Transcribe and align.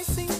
I 0.00 0.02
see. 0.02 0.39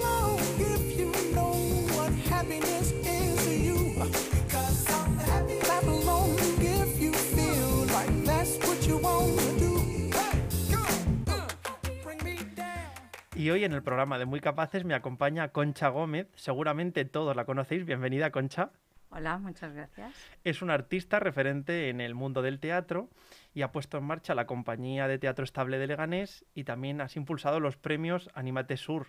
Y 13.35 13.49
hoy 13.49 13.63
en 13.63 13.71
el 13.71 13.81
programa 13.81 14.19
de 14.19 14.25
Muy 14.25 14.41
Capaces 14.41 14.83
me 14.83 14.93
acompaña 14.93 15.53
Concha 15.53 15.87
Gómez, 15.87 16.27
seguramente 16.35 17.05
todos 17.05 17.33
la 17.33 17.45
conocéis, 17.45 17.85
bienvenida 17.85 18.29
Concha. 18.29 18.71
Hola, 19.09 19.37
muchas 19.37 19.73
gracias. 19.73 20.13
Es 20.43 20.61
una 20.61 20.73
artista 20.73 21.17
referente 21.19 21.87
en 21.87 22.01
el 22.01 22.13
mundo 22.13 22.41
del 22.41 22.59
teatro 22.59 23.09
y 23.53 23.61
ha 23.61 23.71
puesto 23.71 23.97
en 23.97 24.03
marcha 24.03 24.35
la 24.35 24.47
compañía 24.47 25.07
de 25.07 25.17
teatro 25.17 25.45
estable 25.45 25.79
de 25.79 25.87
Leganés 25.87 26.45
y 26.53 26.65
también 26.65 26.99
has 26.99 27.15
impulsado 27.15 27.61
los 27.61 27.77
premios 27.77 28.29
Animate 28.33 28.75
Sur. 28.75 29.07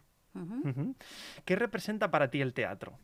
¿Qué 1.44 1.56
representa 1.56 2.12
para 2.12 2.30
ti 2.30 2.40
el 2.40 2.54
teatro? 2.54 2.98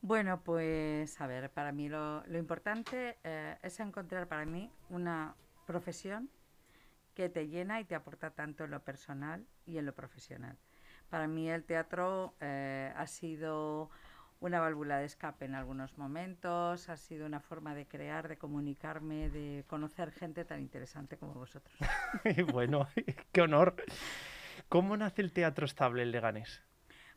Bueno, 0.00 0.40
pues 0.42 1.20
a 1.20 1.26
ver, 1.26 1.50
para 1.50 1.72
mí 1.72 1.90
lo, 1.90 2.24
lo 2.26 2.38
importante 2.38 3.18
eh, 3.22 3.56
es 3.62 3.80
encontrar 3.80 4.28
para 4.28 4.46
mí 4.46 4.70
una 4.88 5.34
profesión 5.66 6.30
que 7.14 7.28
te 7.28 7.48
llena 7.48 7.80
y 7.80 7.84
te 7.84 7.94
aporta 7.94 8.30
tanto 8.30 8.64
en 8.64 8.70
lo 8.70 8.80
personal 8.80 9.46
y 9.66 9.78
en 9.78 9.86
lo 9.86 9.94
profesional. 9.94 10.56
Para 11.08 11.26
mí 11.26 11.48
el 11.48 11.64
teatro 11.64 12.34
eh, 12.40 12.92
ha 12.96 13.06
sido 13.06 13.90
una 14.40 14.60
válvula 14.60 14.98
de 14.98 15.06
escape 15.06 15.46
en 15.46 15.54
algunos 15.54 15.96
momentos, 15.96 16.88
ha 16.88 16.96
sido 16.96 17.24
una 17.26 17.40
forma 17.40 17.74
de 17.74 17.86
crear, 17.86 18.28
de 18.28 18.36
comunicarme, 18.36 19.30
de 19.30 19.64
conocer 19.66 20.10
gente 20.10 20.44
tan 20.44 20.60
interesante 20.60 21.16
como 21.16 21.34
vosotros. 21.34 21.74
bueno, 22.52 22.88
qué 23.32 23.40
honor. 23.40 23.76
¿Cómo 24.68 24.96
nace 24.96 25.22
el 25.22 25.32
teatro 25.32 25.66
estable 25.66 26.02
en 26.02 26.10
Leganés? 26.10 26.62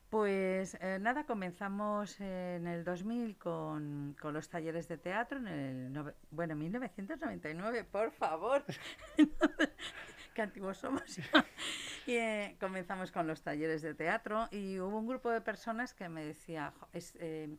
Pues 0.10 0.78
eh, 0.80 1.00
nada, 1.02 1.26
comenzamos 1.26 2.22
en 2.22 2.66
el 2.66 2.86
2000 2.86 3.38
con, 3.38 4.16
con 4.22 4.34
los 4.34 4.48
talleres 4.50 4.88
de 4.88 4.98
teatro, 4.98 5.38
en 5.38 5.48
el, 5.48 5.94
nove- 5.94 6.14
bueno, 6.32 6.56
1999, 6.56 7.84
por 7.84 8.12
favor. 8.12 8.64
Qué 10.34 10.42
antiguos 10.42 10.78
somos. 10.78 11.18
y 12.08 12.14
eh, 12.14 12.56
comenzamos 12.60 13.12
con 13.12 13.28
los 13.28 13.42
talleres 13.42 13.82
de 13.82 13.96
teatro 13.96 14.48
y 14.52 14.80
hubo 14.80 14.98
un 14.98 15.08
grupo 15.08 15.30
de 15.30 15.42
personas 15.42 15.94
que 15.94 16.08
me 16.08 16.24
decía, 16.24 16.72
"Jo, 16.80 16.88
es, 16.94 17.14
eh, 17.20 17.58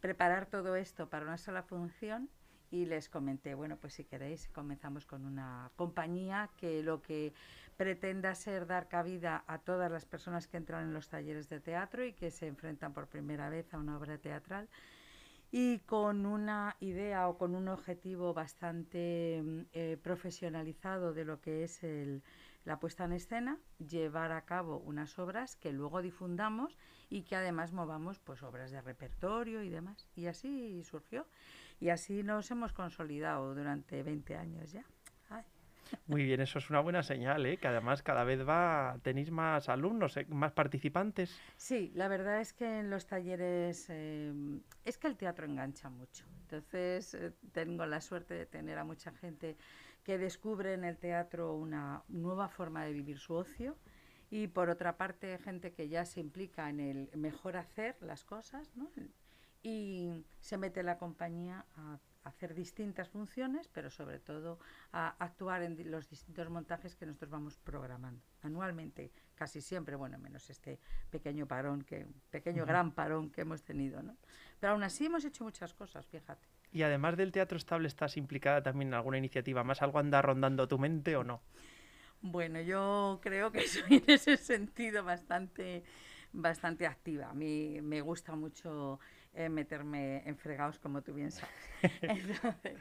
preparar 0.00 0.46
todo 0.46 0.76
esto 0.76 1.08
para 1.10 1.24
una 1.26 1.38
sola 1.38 1.62
función 1.62 2.30
y 2.70 2.86
les 2.86 3.08
comenté, 3.08 3.54
bueno, 3.54 3.76
pues 3.78 3.94
si 3.94 4.04
queréis, 4.04 4.48
comenzamos 4.48 5.04
con 5.06 5.24
una 5.24 5.72
compañía 5.76 6.50
que 6.56 6.82
lo 6.84 7.02
que 7.02 7.32
pretenda 7.80 8.34
ser 8.34 8.66
dar 8.66 8.88
cabida 8.88 9.42
a 9.46 9.56
todas 9.56 9.90
las 9.90 10.04
personas 10.04 10.46
que 10.46 10.58
entran 10.58 10.84
en 10.84 10.92
los 10.92 11.08
talleres 11.08 11.48
de 11.48 11.60
teatro 11.60 12.04
y 12.04 12.12
que 12.12 12.30
se 12.30 12.46
enfrentan 12.46 12.92
por 12.92 13.06
primera 13.06 13.48
vez 13.48 13.72
a 13.72 13.78
una 13.78 13.96
obra 13.96 14.18
teatral 14.18 14.68
y 15.50 15.78
con 15.78 16.26
una 16.26 16.76
idea 16.80 17.26
o 17.26 17.38
con 17.38 17.54
un 17.54 17.68
objetivo 17.68 18.34
bastante 18.34 19.40
mm, 19.42 19.60
eh, 19.72 19.96
profesionalizado 20.02 21.14
de 21.14 21.24
lo 21.24 21.40
que 21.40 21.64
es 21.64 21.80
la 22.66 22.78
puesta 22.78 23.06
en 23.06 23.12
escena, 23.12 23.58
llevar 23.78 24.32
a 24.32 24.44
cabo 24.44 24.80
unas 24.80 25.18
obras 25.18 25.56
que 25.56 25.72
luego 25.72 26.02
difundamos 26.02 26.76
y 27.08 27.22
que 27.22 27.34
además 27.34 27.72
movamos 27.72 28.18
pues 28.18 28.42
obras 28.42 28.70
de 28.72 28.82
repertorio 28.82 29.62
y 29.62 29.70
demás. 29.70 30.06
Y 30.14 30.26
así 30.26 30.84
surgió. 30.84 31.26
Y 31.80 31.88
así 31.88 32.24
nos 32.24 32.50
hemos 32.50 32.74
consolidado 32.74 33.54
durante 33.54 34.02
20 34.02 34.36
años 34.36 34.70
ya. 34.70 34.84
Muy 36.06 36.24
bien, 36.24 36.40
eso 36.40 36.58
es 36.58 36.70
una 36.70 36.80
buena 36.80 37.02
señal, 37.02 37.46
¿eh? 37.46 37.56
que 37.56 37.68
además 37.68 38.02
cada 38.02 38.24
vez 38.24 38.46
va, 38.46 38.98
tenéis 39.02 39.30
más 39.30 39.68
alumnos, 39.68 40.16
¿eh? 40.16 40.26
más 40.28 40.52
participantes. 40.52 41.38
Sí, 41.56 41.92
la 41.94 42.08
verdad 42.08 42.40
es 42.40 42.52
que 42.52 42.80
en 42.80 42.90
los 42.90 43.06
talleres 43.06 43.86
eh, 43.88 44.32
es 44.84 44.98
que 44.98 45.06
el 45.06 45.16
teatro 45.16 45.46
engancha 45.46 45.88
mucho. 45.88 46.24
Entonces 46.42 47.14
eh, 47.14 47.32
tengo 47.52 47.86
la 47.86 48.00
suerte 48.00 48.34
de 48.34 48.46
tener 48.46 48.78
a 48.78 48.84
mucha 48.84 49.12
gente 49.12 49.56
que 50.02 50.18
descubre 50.18 50.74
en 50.74 50.84
el 50.84 50.98
teatro 50.98 51.54
una 51.54 52.02
nueva 52.08 52.48
forma 52.48 52.84
de 52.84 52.92
vivir 52.92 53.18
su 53.18 53.34
ocio 53.34 53.76
y 54.30 54.46
por 54.46 54.70
otra 54.70 54.96
parte 54.96 55.38
gente 55.38 55.72
que 55.72 55.88
ya 55.88 56.04
se 56.04 56.20
implica 56.20 56.68
en 56.70 56.80
el 56.80 57.10
mejor 57.16 57.56
hacer 57.56 57.96
las 58.00 58.24
cosas 58.24 58.74
¿no? 58.76 58.90
y 59.62 60.24
se 60.40 60.56
mete 60.56 60.82
la 60.82 60.98
compañía 60.98 61.66
a 61.76 61.98
hacer 62.24 62.54
distintas 62.54 63.08
funciones, 63.08 63.68
pero 63.68 63.90
sobre 63.90 64.18
todo 64.18 64.58
a 64.92 65.08
actuar 65.18 65.62
en 65.62 65.90
los 65.90 66.08
distintos 66.08 66.48
montajes 66.50 66.94
que 66.94 67.06
nosotros 67.06 67.30
vamos 67.30 67.56
programando 67.58 68.22
anualmente, 68.42 69.10
casi 69.34 69.60
siempre, 69.60 69.96
bueno, 69.96 70.18
menos 70.18 70.48
este 70.50 70.78
pequeño 71.10 71.46
parón, 71.46 71.82
que 71.82 72.06
pequeño 72.30 72.66
gran 72.66 72.92
parón 72.92 73.30
que 73.30 73.42
hemos 73.42 73.62
tenido, 73.62 74.02
¿no? 74.02 74.16
Pero 74.58 74.72
aún 74.72 74.82
así 74.82 75.06
hemos 75.06 75.24
hecho 75.24 75.44
muchas 75.44 75.72
cosas, 75.74 76.06
fíjate. 76.06 76.46
Y 76.72 76.82
además 76.82 77.16
del 77.16 77.32
teatro 77.32 77.56
estable, 77.56 77.88
¿estás 77.88 78.16
implicada 78.16 78.62
también 78.62 78.88
en 78.88 78.94
alguna 78.94 79.18
iniciativa 79.18 79.64
más? 79.64 79.82
¿Algo 79.82 79.98
anda 79.98 80.22
rondando 80.22 80.68
tu 80.68 80.78
mente 80.78 81.16
o 81.16 81.24
no? 81.24 81.42
Bueno, 82.22 82.60
yo 82.60 83.18
creo 83.22 83.50
que 83.50 83.66
soy 83.68 83.96
en 83.96 84.04
ese 84.06 84.36
sentido 84.36 85.02
bastante, 85.02 85.84
bastante 86.32 86.86
activa. 86.86 87.30
A 87.30 87.34
mí 87.34 87.80
me 87.82 88.02
gusta 88.02 88.34
mucho 88.36 89.00
eh, 89.32 89.48
meterme 89.48 90.28
en 90.28 90.36
fregados, 90.36 90.78
como 90.78 91.02
tú 91.02 91.14
bien 91.14 91.30
sabes. 91.30 91.54
Entonces, 92.02 92.78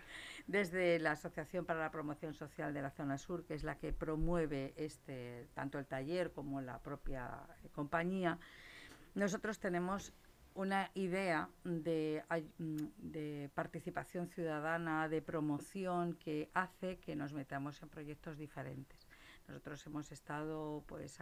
desde 0.47 0.97
la 0.97 1.11
Asociación 1.11 1.65
para 1.65 1.79
la 1.79 1.91
Promoción 1.91 2.33
Social 2.33 2.73
de 2.73 2.81
la 2.81 2.89
Zona 2.89 3.19
Sur, 3.19 3.45
que 3.45 3.53
es 3.53 3.63
la 3.63 3.77
que 3.77 3.93
promueve 3.93 4.73
este, 4.75 5.47
tanto 5.53 5.77
el 5.77 5.85
taller 5.85 6.31
como 6.31 6.59
la 6.59 6.79
propia 6.79 7.45
eh, 7.63 7.69
compañía, 7.69 8.39
nosotros 9.13 9.59
tenemos 9.59 10.11
una 10.55 10.89
idea 10.95 11.49
de, 11.63 12.23
mm, 12.57 12.77
de 12.97 13.51
participación 13.53 14.27
ciudadana, 14.27 15.07
de 15.07 15.21
promoción 15.21 16.15
que 16.15 16.49
hace 16.55 16.97
que 16.97 17.15
nos 17.15 17.31
metamos 17.31 17.81
en 17.83 17.89
proyectos 17.89 18.37
diferentes. 18.37 19.07
Nosotros 19.47 19.85
hemos 19.85 20.11
estado 20.11 20.83
pues 20.87 21.17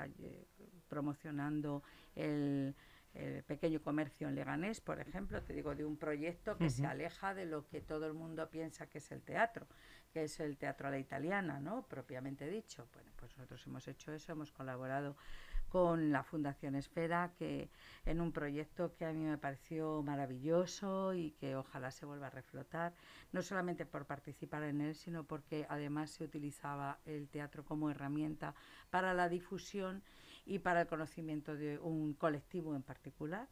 promocionando 0.89 1.83
el, 2.15 2.75
el 3.17 3.43
pequeño 3.43 3.81
comercio 3.81 4.27
en 4.27 4.35
Leganés, 4.35 4.79
por 4.81 4.99
ejemplo, 4.99 5.41
te 5.41 5.53
digo, 5.53 5.75
de 5.75 5.85
un 5.85 5.97
proyecto 5.97 6.57
que 6.57 6.69
se 6.69 6.85
aleja 6.85 7.33
de 7.33 7.45
lo 7.45 7.67
que 7.67 7.81
todo 7.81 8.05
el 8.05 8.13
mundo 8.13 8.49
piensa 8.49 8.87
que 8.87 8.99
es 8.99 9.11
el 9.11 9.21
teatro, 9.21 9.67
que 10.13 10.23
es 10.23 10.39
el 10.39 10.57
teatro 10.57 10.87
a 10.87 10.91
la 10.91 10.99
italiana, 10.99 11.59
¿no? 11.59 11.83
Propiamente 11.87 12.47
dicho. 12.47 12.87
Bueno, 12.93 13.11
pues 13.15 13.35
nosotros 13.37 13.65
hemos 13.65 13.87
hecho 13.87 14.11
eso, 14.11 14.31
hemos 14.31 14.51
colaborado 14.51 15.15
con 15.69 16.11
la 16.11 16.23
Fundación 16.23 16.75
Esfera, 16.75 17.33
que 17.37 17.69
en 18.05 18.21
un 18.21 18.31
proyecto 18.31 18.95
que 18.95 19.05
a 19.05 19.11
mí 19.11 19.25
me 19.25 19.37
pareció 19.37 20.01
maravilloso 20.01 21.13
y 21.13 21.31
que 21.31 21.55
ojalá 21.55 21.91
se 21.91 22.05
vuelva 22.05 22.27
a 22.27 22.29
reflotar, 22.29 22.93
no 23.31 23.41
solamente 23.41 23.85
por 23.85 24.05
participar 24.05 24.63
en 24.63 24.81
él, 24.81 24.95
sino 24.95 25.25
porque 25.25 25.65
además 25.69 26.11
se 26.11 26.23
utilizaba 26.23 26.99
el 27.05 27.27
teatro 27.27 27.65
como 27.65 27.89
herramienta 27.89 28.55
para 28.89 29.13
la 29.13 29.27
difusión 29.27 30.03
y 30.47 30.59
para 30.59 30.81
el 30.81 30.87
conocimiento 30.87 31.55
de 31.55 31.77
un 31.77 32.13
colectivo 32.13 32.75
en 32.75 32.81
particular. 32.81 33.47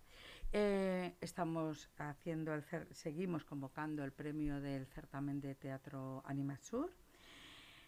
Eh, 0.52 1.14
estamos 1.22 1.90
haciendo 1.98 2.54
el 2.54 2.64
seguimos 2.92 3.44
convocando 3.44 4.04
el 4.04 4.12
premio 4.12 4.62
del 4.62 4.86
certamen 4.88 5.42
de 5.42 5.56
teatro 5.56 6.24
Animasur. 6.26 6.92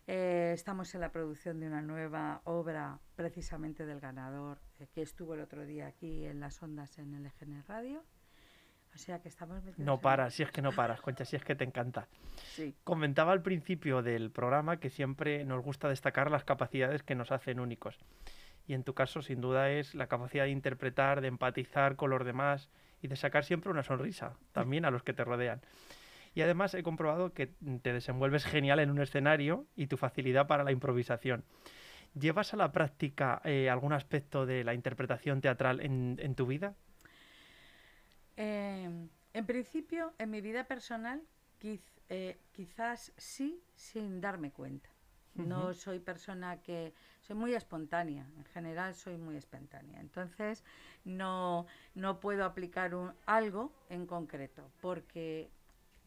Eh, 0.06 0.52
estamos 0.54 0.94
en 0.96 1.02
la 1.02 1.12
producción 1.12 1.60
de 1.60 1.68
una 1.68 1.82
nueva 1.82 2.42
obra 2.46 3.00
precisamente 3.16 3.86
del 3.86 4.00
ganador 4.00 4.60
eh, 4.80 4.88
que 4.94 5.02
estuvo 5.02 5.34
el 5.34 5.42
otro 5.42 5.66
día 5.66 5.88
aquí 5.88 6.26
en 6.26 6.40
las 6.40 6.62
ondas 6.62 6.98
en 7.00 7.14
el 7.14 7.26
EGN 7.26 7.64
Radio. 7.68 8.04
O 8.94 8.98
sea 8.98 9.22
que 9.22 9.30
estamos 9.30 9.62
No 9.78 10.00
paras, 10.00 10.34
si 10.34 10.44
es 10.44 10.52
que 10.52 10.62
no 10.62 10.72
paras, 10.72 11.02
Concha, 11.02 11.24
si 11.24 11.36
es 11.36 11.44
que 11.44 11.56
te 11.56 11.64
encanta. 11.64 12.08
Sí. 12.56 12.74
Comentaba 12.84 13.32
al 13.32 13.44
principio 13.44 14.02
del 14.02 14.32
programa 14.32 14.80
que 14.80 14.90
siempre 14.90 15.46
nos 15.46 15.64
gusta 15.64 15.88
destacar 15.88 16.32
las 16.32 16.46
capacidades 16.46 17.04
que 17.04 17.14
nos 17.14 17.32
hacen 17.32 17.60
únicos 17.60 18.00
y 18.68 18.74
en 18.74 18.84
tu 18.84 18.94
caso 18.94 19.22
sin 19.22 19.42
duda 19.42 19.72
es 19.72 19.96
la 19.96 20.08
capacidad 20.08 20.44
de 20.44 20.52
interpretar, 20.52 21.22
de 21.22 21.30
empatizar 21.30 21.96
con 21.96 22.10
los 22.10 22.26
demás 22.26 22.70
y 23.02 23.08
de 23.08 23.16
sacar 23.16 23.46
siempre 23.46 23.72
una 23.72 23.84
sonrisa 23.84 24.38
también 24.52 24.86
a 24.86 24.92
los 24.92 25.04
que 25.04 25.14
te 25.14 25.24
rodean. 25.24 25.62
Y 26.36 26.42
además 26.42 26.74
he 26.74 26.84
comprobado 26.84 27.34
que 27.34 27.48
te 27.82 27.94
desenvuelves 27.94 28.46
genial 28.46 28.80
en 28.80 28.92
un 28.92 29.02
escenario 29.02 29.66
y 29.76 29.88
tu 29.88 29.98
facilidad 29.98 30.48
para 30.48 30.64
la 30.64 30.72
improvisación. 30.72 31.46
¿Llevas 32.14 32.54
a 32.54 32.58
la 32.58 32.72
práctica 32.72 33.42
eh, 33.44 33.70
algún 33.70 33.94
aspecto 33.94 34.46
de 34.46 34.64
la 34.64 34.74
interpretación 34.74 35.42
teatral 35.42 35.80
en, 35.80 36.36
tu 36.36 36.46
vida? 36.46 36.76
Em, 38.36 39.10
en 39.34 39.46
principio, 39.46 40.14
en 40.18 40.30
mi 40.30 40.42
vida 40.42 40.66
personal, 40.66 41.22
eh, 42.10 42.38
quizás 42.52 43.14
sí, 43.18 43.64
sin 43.76 44.22
darme 44.22 44.52
cuenta. 44.52 44.90
No 45.38 45.74
soy 45.74 46.00
persona 46.00 46.62
que 46.62 46.94
soy 47.22 47.36
muy 47.36 47.54
espontánea, 47.54 48.26
en 48.38 48.46
general 48.46 48.96
soy 48.96 49.18
muy 49.18 49.36
espontánea. 49.36 50.00
Entonces 50.00 50.64
no, 51.06 51.68
no 51.96 52.20
puedo 52.20 52.46
aplicar 52.46 52.96
un, 52.96 53.14
algo 53.26 53.72
en 53.90 54.06
concreto 54.06 54.72
porque 54.82 55.50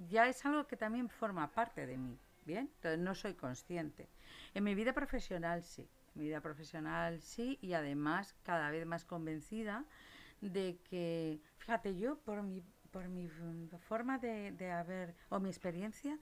ya 0.09 0.29
es 0.29 0.45
algo 0.45 0.67
que 0.67 0.77
también 0.77 1.09
forma 1.09 1.51
parte 1.53 1.87
de 1.87 1.99
mí, 1.99 2.19
¿bien? 2.45 2.71
Entonces 2.77 2.99
no 2.99 3.15
soy 3.15 3.35
consciente. 3.35 4.09
En 4.55 4.65
mi 4.65 4.75
vida 4.75 4.93
profesional 4.93 5.63
sí, 5.63 5.89
en 6.15 6.21
mi 6.21 6.25
vida 6.27 6.41
profesional 6.41 7.21
sí 7.21 7.59
y 7.61 7.75
además 7.75 8.35
cada 8.43 8.71
vez 8.71 8.87
más 8.87 9.05
convencida 9.05 9.85
de 10.41 10.79
que, 10.89 11.41
fíjate, 11.59 11.97
yo 11.97 12.19
por 12.19 12.43
mi, 12.43 12.63
por 12.91 13.09
mi 13.09 13.29
forma 13.81 14.19
de, 14.19 14.53
de 14.53 14.71
haber 14.71 15.15
o 15.29 15.39
mi 15.39 15.51
experiencia, 15.51 16.19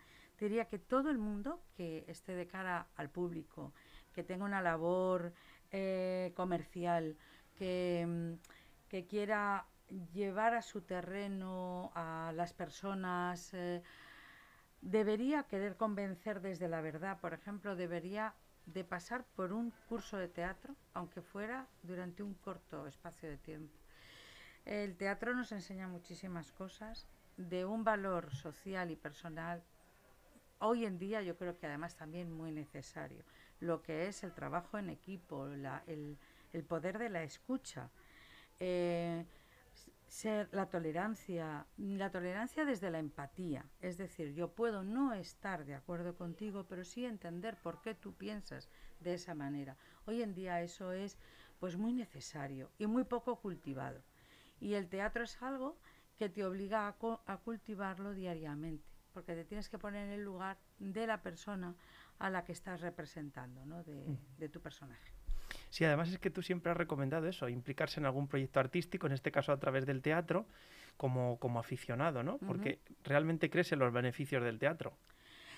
diría 0.46 0.66
que 0.66 0.78
todo 0.78 1.10
el 1.10 1.18
mundo 1.18 1.60
que 1.76 2.04
esté 2.08 2.34
de 2.34 2.46
cara 2.46 2.86
al 2.96 3.10
público, 3.10 3.72
que 4.14 4.22
tenga 4.22 4.44
una 4.44 4.62
labor 4.62 5.32
eh, 5.70 6.32
comercial, 6.36 7.16
que, 7.56 8.06
mm, 8.06 8.88
que, 8.88 9.06
quiera 9.06 9.66
llevar 10.12 10.54
a 10.54 10.62
su 10.62 10.82
terreno 10.82 11.90
a 11.94 12.32
las 12.34 12.52
personas, 12.52 13.52
eh, 13.54 13.82
debería 14.80 15.44
querer 15.44 15.76
convencer 15.76 16.40
desde 16.40 16.68
la 16.68 16.80
verdad. 16.80 17.18
Por 17.20 17.34
ejemplo, 17.34 17.74
debería 17.74 18.34
de 18.66 18.84
pasar 18.84 19.24
por 19.34 19.52
un 19.52 19.72
curso 19.88 20.16
de 20.18 20.28
teatro, 20.28 20.74
aunque 20.94 21.22
fuera 21.22 21.66
durante 21.82 22.22
un 22.22 22.34
corto 22.34 22.86
espacio 22.86 23.28
de 23.28 23.38
tiempo. 23.38 23.74
El 24.64 24.96
teatro 24.96 25.34
nos 25.34 25.52
enseña 25.52 25.88
muchísimas 25.88 26.52
cosas 26.52 27.08
de 27.38 27.64
un 27.64 27.84
valor 27.84 28.34
social 28.34 28.90
y 28.90 28.96
personal 28.96 29.62
hoy 30.60 30.84
en 30.84 30.98
día 30.98 31.22
yo 31.22 31.36
creo 31.36 31.56
que 31.58 31.66
además 31.66 31.96
también 31.96 32.32
muy 32.32 32.52
necesario, 32.52 33.24
lo 33.60 33.82
que 33.82 34.06
es 34.06 34.22
el 34.24 34.32
trabajo 34.32 34.78
en 34.78 34.90
equipo, 34.90 35.46
el, 35.46 36.18
poder 36.66 36.98
de 36.98 37.08
la 37.08 37.22
escucha, 37.22 37.90
eh, 38.58 39.24
ser 40.06 40.48
la 40.52 40.66
tolerancia, 40.66 41.66
la 41.76 42.10
tolerancia 42.10 42.64
desde 42.64 42.90
la 42.90 42.98
empatía, 42.98 43.64
es 43.80 43.98
decir, 43.98 44.32
yo 44.32 44.54
puedo 44.54 44.82
no 44.82 45.12
estar 45.12 45.64
de 45.64 45.74
acuerdo 45.74 46.16
contigo, 46.16 46.66
pero 46.68 46.84
sí 46.84 47.04
entender 47.04 47.56
por 47.56 47.82
qué 47.82 47.94
tú 47.94 48.14
piensas 48.14 48.68
de 49.00 49.14
esa 49.14 49.34
manera. 49.34 49.76
Hoy 50.06 50.22
en 50.22 50.34
día 50.34 50.62
eso 50.62 50.92
es 50.92 51.18
pues 51.60 51.76
muy 51.76 51.92
necesario 51.92 52.70
y 52.78 52.86
muy 52.86 53.04
poco 53.04 53.36
cultivado. 53.40 54.02
Y 54.60 54.74
el 54.74 54.88
teatro 54.88 55.24
es 55.24 55.40
algo 55.42 55.76
que 56.16 56.28
te 56.28 56.44
obliga 56.44 56.88
a 56.88 57.36
cultivarlo 57.38 58.14
diariamente 58.14 58.87
porque 59.18 59.34
te 59.34 59.44
tienes 59.44 59.68
que 59.68 59.78
poner 59.78 60.06
en 60.06 60.12
el 60.12 60.22
lugar 60.22 60.58
de 60.78 61.04
la 61.04 61.20
persona 61.20 61.74
a 62.20 62.30
la 62.30 62.44
que 62.44 62.52
estás 62.52 62.80
representando, 62.80 63.66
¿no? 63.66 63.82
de, 63.82 64.16
de 64.38 64.48
tu 64.48 64.60
personaje. 64.60 65.12
Sí, 65.70 65.84
además 65.84 66.08
es 66.10 66.20
que 66.20 66.30
tú 66.30 66.40
siempre 66.40 66.70
has 66.70 66.78
recomendado 66.78 67.26
eso, 67.26 67.48
implicarse 67.48 67.98
en 67.98 68.06
algún 68.06 68.28
proyecto 68.28 68.60
artístico, 68.60 69.08
en 69.08 69.14
este 69.14 69.32
caso 69.32 69.50
a 69.50 69.58
través 69.58 69.86
del 69.86 70.02
teatro, 70.02 70.46
como, 70.96 71.40
como 71.40 71.58
aficionado, 71.58 72.22
¿no? 72.22 72.38
Porque 72.38 72.78
realmente 73.02 73.50
crees 73.50 73.72
en 73.72 73.80
los 73.80 73.92
beneficios 73.92 74.44
del 74.44 74.60
teatro. 74.60 74.96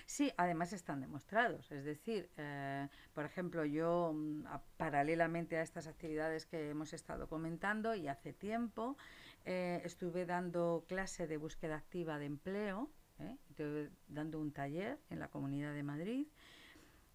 Sí, 0.07 0.33
además 0.37 0.73
están 0.73 1.01
demostrados. 1.01 1.71
Es 1.71 1.85
decir, 1.85 2.31
eh, 2.37 2.87
por 3.13 3.25
ejemplo, 3.25 3.63
yo 3.63 4.11
mm, 4.11 4.45
paralelamente 4.75 5.57
a 5.57 5.61
estas 5.61 5.85
actividades 5.85 6.47
que 6.47 6.71
hemos 6.71 6.93
estado 6.93 7.27
comentando 7.27 7.93
y 7.93 8.07
hace 8.07 8.33
tiempo 8.33 8.97
eh, 9.45 9.81
estuve 9.85 10.25
dando 10.25 10.83
clase 10.87 11.27
de 11.27 11.37
búsqueda 11.37 11.75
activa 11.75 12.17
de 12.17 12.25
empleo 12.25 12.89
¿eh? 13.21 13.89
dando 14.07 14.39
un 14.39 14.51
taller 14.51 14.99
en 15.09 15.19
la 15.19 15.27
Comunidad 15.29 15.73
de 15.73 15.83
Madrid 15.83 16.27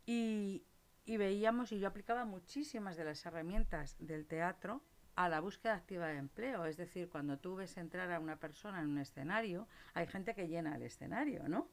y, 0.07 0.65
veíamos, 1.07 1.73
y 1.73 1.81
yo 1.81 1.89
aplicaba 1.89 2.25
muchísimas 2.25 2.97
de 2.97 3.05
las 3.05 3.25
herramientas 3.27 3.97
del 3.99 4.27
teatro 4.27 4.83
a 5.17 5.29
la 5.29 5.41
búsqueda 5.41 5.75
activa 5.75 6.09
de 6.09 6.19
empleo. 6.19 6.65
Es 6.67 6.77
decir, 6.77 7.09
cuando 7.09 7.39
tú 7.39 7.57
ves 7.57 7.77
entrar 7.77 8.13
a 8.13 8.21
una 8.21 8.37
persona 8.37 8.81
en 8.81 8.89
un 8.89 8.99
escenario, 8.99 9.67
hay 9.95 10.07
gente 10.07 10.35
que 10.35 10.47
llena 10.47 10.77
el 10.77 10.83
escenario, 10.83 11.49
¿no? 11.49 11.69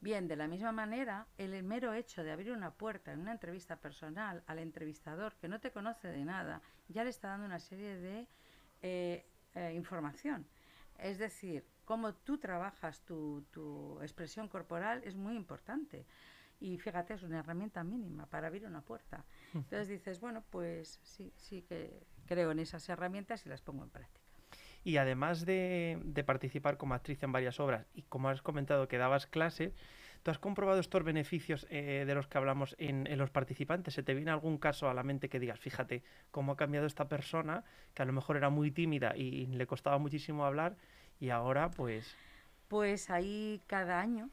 Bien, 0.00 0.26
de 0.26 0.36
la 0.36 0.48
misma 0.48 0.72
manera, 0.72 1.28
el 1.38 1.62
mero 1.62 1.92
hecho 1.94 2.24
de 2.24 2.32
abrir 2.32 2.52
una 2.52 2.72
puerta 2.72 3.12
en 3.12 3.20
una 3.20 3.32
entrevista 3.32 3.76
personal 3.76 4.42
al 4.46 4.58
entrevistador 4.58 5.36
que 5.36 5.48
no 5.48 5.60
te 5.60 5.70
conoce 5.70 6.08
de 6.08 6.24
nada, 6.24 6.60
ya 6.88 7.04
le 7.04 7.10
está 7.10 7.28
dando 7.28 7.46
una 7.46 7.60
serie 7.60 7.96
de 7.96 8.26
eh, 8.82 9.24
eh, 9.54 9.72
información. 9.74 10.44
Es 10.98 11.18
decir, 11.18 11.64
cómo 11.84 12.14
tú 12.14 12.38
trabajas 12.38 13.00
tu, 13.02 13.44
tu 13.50 14.00
expresión 14.00 14.48
corporal 14.48 15.02
es 15.04 15.16
muy 15.16 15.34
importante. 15.36 16.06
Y 16.60 16.78
fíjate, 16.78 17.14
es 17.14 17.24
una 17.24 17.40
herramienta 17.40 17.82
mínima 17.82 18.26
para 18.26 18.46
abrir 18.46 18.66
una 18.66 18.82
puerta. 18.82 19.24
Entonces 19.52 19.88
dices, 19.88 20.20
bueno, 20.20 20.44
pues 20.48 21.00
sí, 21.02 21.32
sí 21.36 21.62
que 21.62 22.06
creo 22.26 22.52
en 22.52 22.60
esas 22.60 22.88
herramientas 22.88 23.44
y 23.44 23.48
las 23.48 23.62
pongo 23.62 23.82
en 23.82 23.90
práctica. 23.90 24.20
Y 24.84 24.96
además 24.96 25.44
de, 25.44 26.00
de 26.04 26.24
participar 26.24 26.76
como 26.76 26.94
actriz 26.94 27.22
en 27.22 27.32
varias 27.32 27.58
obras 27.58 27.86
y 27.94 28.02
como 28.02 28.28
has 28.28 28.42
comentado 28.42 28.88
que 28.88 28.98
dabas 28.98 29.26
clase, 29.26 29.74
¿tú 30.22 30.30
has 30.30 30.38
comprobado 30.38 30.80
estos 30.80 31.02
beneficios 31.02 31.66
eh, 31.70 32.04
de 32.06 32.14
los 32.14 32.28
que 32.28 32.38
hablamos 32.38 32.76
en, 32.78 33.08
en, 33.08 33.18
los 33.18 33.30
participantes? 33.30 33.94
¿Se 33.94 34.02
te 34.02 34.14
viene 34.14 34.30
algún 34.30 34.58
caso 34.58 34.88
a 34.88 34.94
la 34.94 35.02
mente 35.02 35.28
que 35.28 35.40
digas, 35.40 35.58
fíjate 35.58 36.02
cómo 36.30 36.52
ha 36.52 36.56
cambiado 36.56 36.86
esta 36.86 37.08
persona, 37.08 37.64
que 37.94 38.02
a 38.02 38.04
lo 38.04 38.12
mejor 38.12 38.36
era 38.36 38.50
muy 38.50 38.70
tímida 38.70 39.16
y 39.16 39.46
le 39.46 39.66
costaba 39.66 39.98
muchísimo 39.98 40.44
hablar 40.44 40.76
y 41.22 41.30
ahora, 41.30 41.70
pues... 41.70 42.16
Pues 42.66 43.08
ahí 43.08 43.62
cada 43.68 44.00
año, 44.00 44.28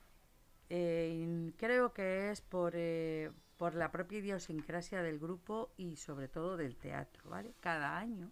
eh, 0.71 1.53
creo 1.55 1.93
que 1.93 2.31
es 2.31 2.41
por, 2.41 2.73
eh, 2.75 3.29
por 3.57 3.75
la 3.75 3.91
propia 3.91 4.17
idiosincrasia 4.17 5.03
del 5.03 5.19
grupo 5.19 5.69
y 5.77 5.97
sobre 5.97 6.27
todo 6.27 6.57
del 6.57 6.75
teatro, 6.77 7.29
¿vale? 7.29 7.53
Cada 7.59 7.95
año 7.99 8.31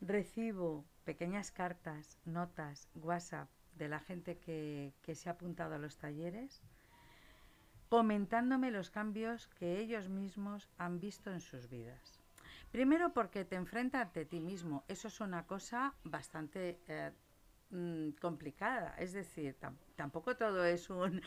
recibo 0.00 0.84
pequeñas 1.04 1.50
cartas, 1.50 2.20
notas, 2.24 2.86
WhatsApp 2.94 3.48
de 3.74 3.88
la 3.88 3.98
gente 3.98 4.38
que, 4.38 4.92
que 5.02 5.16
se 5.16 5.28
ha 5.28 5.32
apuntado 5.32 5.74
a 5.74 5.78
los 5.78 5.96
talleres, 5.96 6.62
comentándome 7.88 8.70
los 8.70 8.90
cambios 8.90 9.48
que 9.58 9.80
ellos 9.80 10.08
mismos 10.08 10.68
han 10.78 11.00
visto 11.00 11.32
en 11.32 11.40
sus 11.40 11.68
vidas. 11.68 12.20
Primero 12.70 13.12
porque 13.12 13.44
te 13.44 13.56
enfrenta 13.56 14.00
ante 14.02 14.24
ti 14.26 14.38
mismo. 14.38 14.84
Eso 14.86 15.08
es 15.08 15.20
una 15.20 15.44
cosa 15.44 15.94
bastante 16.04 16.78
eh, 16.86 17.10
Mm, 17.70 18.10
complicada. 18.20 18.94
Es 18.98 19.12
decir, 19.12 19.56
tampoco 19.96 20.36
todo 20.36 20.64
es 20.64 20.88
un, 20.90 21.22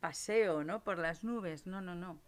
paseo 0.00 0.64
¿no? 0.64 0.82
por 0.82 0.98
las 0.98 1.24
nubes. 1.24 1.66
No, 1.66 1.80
no, 1.80 1.94
no. 1.94 2.20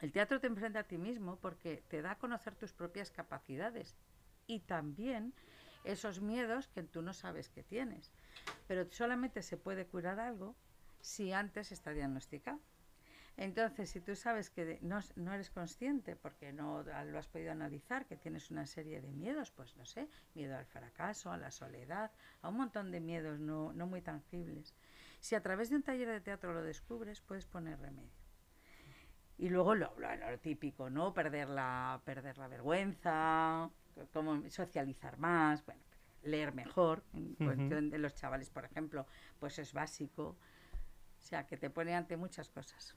El 0.00 0.12
teatro 0.12 0.40
te 0.40 0.46
enfrenta 0.46 0.80
a 0.80 0.84
ti 0.84 0.96
mismo 0.96 1.36
porque 1.36 1.84
te 1.88 2.00
da 2.00 2.12
a 2.12 2.18
conocer 2.18 2.54
tus 2.54 2.72
propias 2.72 3.10
capacidades 3.10 3.96
y 4.46 4.60
también 4.60 5.34
esos 5.84 6.22
miedos 6.22 6.68
que 6.68 6.82
tú 6.82 7.02
no 7.02 7.12
sabes 7.12 7.50
que 7.50 7.62
tienes. 7.62 8.10
Pero 8.66 8.90
solamente 8.90 9.42
se 9.42 9.58
puede 9.58 9.86
curar 9.86 10.18
algo 10.18 10.56
si 11.00 11.32
antes 11.32 11.70
está 11.70 11.92
diagnosticado. 11.92 12.60
Entonces, 13.40 13.88
si 13.88 14.02
tú 14.02 14.14
sabes 14.14 14.50
que 14.50 14.66
de- 14.66 14.78
no, 14.82 15.00
no 15.16 15.32
eres 15.32 15.48
consciente, 15.48 16.14
porque 16.14 16.52
no 16.52 16.82
lo 16.82 17.18
has 17.18 17.26
podido 17.26 17.50
analizar, 17.52 18.04
que 18.06 18.16
tienes 18.18 18.50
una 18.50 18.66
serie 18.66 19.00
de 19.00 19.10
miedos, 19.12 19.50
pues 19.50 19.76
no 19.78 19.86
sé, 19.86 20.10
miedo 20.34 20.56
al 20.58 20.66
fracaso, 20.66 21.32
a 21.32 21.38
la 21.38 21.50
soledad, 21.50 22.10
a 22.42 22.50
un 22.50 22.56
montón 22.58 22.90
de 22.90 23.00
miedos 23.00 23.40
no, 23.40 23.72
no 23.72 23.86
muy 23.86 24.02
tangibles. 24.02 24.74
Si 25.20 25.34
a 25.36 25.42
través 25.42 25.70
de 25.70 25.76
un 25.76 25.82
taller 25.82 26.08
de 26.08 26.20
teatro 26.20 26.52
lo 26.52 26.62
descubres, 26.62 27.22
puedes 27.22 27.46
poner 27.46 27.78
remedio. 27.80 28.10
Y 29.38 29.48
luego 29.48 29.74
lo, 29.74 29.98
lo- 29.98 30.16
lo 30.16 30.38
típico, 30.38 30.90
¿no? 30.90 31.14
Perder 31.14 31.48
la, 31.48 32.02
perder 32.04 32.36
la 32.36 32.46
vergüenza, 32.46 33.70
cómo 34.12 34.46
socializar 34.50 35.16
más, 35.16 35.64
bueno, 35.64 35.80
leer 36.24 36.52
mejor. 36.52 37.02
En 37.14 37.36
cuestión 37.36 37.88
de 37.88 37.96
los 37.96 38.14
chavales, 38.14 38.50
por 38.50 38.66
ejemplo, 38.66 39.06
pues 39.38 39.58
es 39.58 39.72
básico. 39.72 40.36
O 41.18 41.22
sea, 41.22 41.46
que 41.46 41.56
te 41.56 41.70
pone 41.70 41.94
ante 41.94 42.18
muchas 42.18 42.50
cosas. 42.50 42.94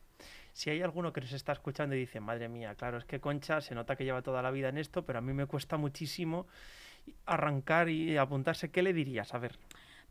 Si 0.51 0.69
hay 0.69 0.81
alguno 0.81 1.13
que 1.13 1.21
nos 1.21 1.33
está 1.33 1.51
escuchando 1.51 1.95
y 1.95 1.99
dice, 1.99 2.19
madre 2.19 2.49
mía, 2.49 2.75
claro, 2.75 2.97
es 2.97 3.05
que 3.05 3.19
Concha 3.19 3.61
se 3.61 3.75
nota 3.75 3.95
que 3.95 4.03
lleva 4.03 4.21
toda 4.21 4.41
la 4.41 4.51
vida 4.51 4.69
en 4.69 4.77
esto, 4.77 5.05
pero 5.05 5.19
a 5.19 5.21
mí 5.21 5.33
me 5.33 5.45
cuesta 5.45 5.77
muchísimo 5.77 6.47
arrancar 7.25 7.89
y 7.89 8.17
apuntarse, 8.17 8.71
¿qué 8.71 8.81
le 8.81 8.93
dirías? 8.93 9.33
A 9.33 9.37
ver. 9.39 9.57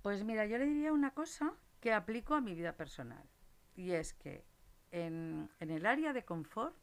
Pues 0.02 0.24
mira, 0.24 0.46
yo 0.46 0.58
le 0.58 0.66
diría 0.66 0.92
una 0.92 1.12
cosa 1.12 1.52
que 1.80 1.92
aplico 1.92 2.34
a 2.34 2.40
mi 2.40 2.54
vida 2.54 2.72
personal. 2.72 3.24
Y 3.76 3.92
es 3.92 4.12
que 4.14 4.44
en, 4.90 5.48
en 5.60 5.70
el 5.70 5.86
área 5.86 6.12
de 6.12 6.24
confort 6.24 6.76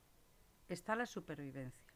está 0.67 0.95
la 0.95 1.05
supervivencia. 1.05 1.89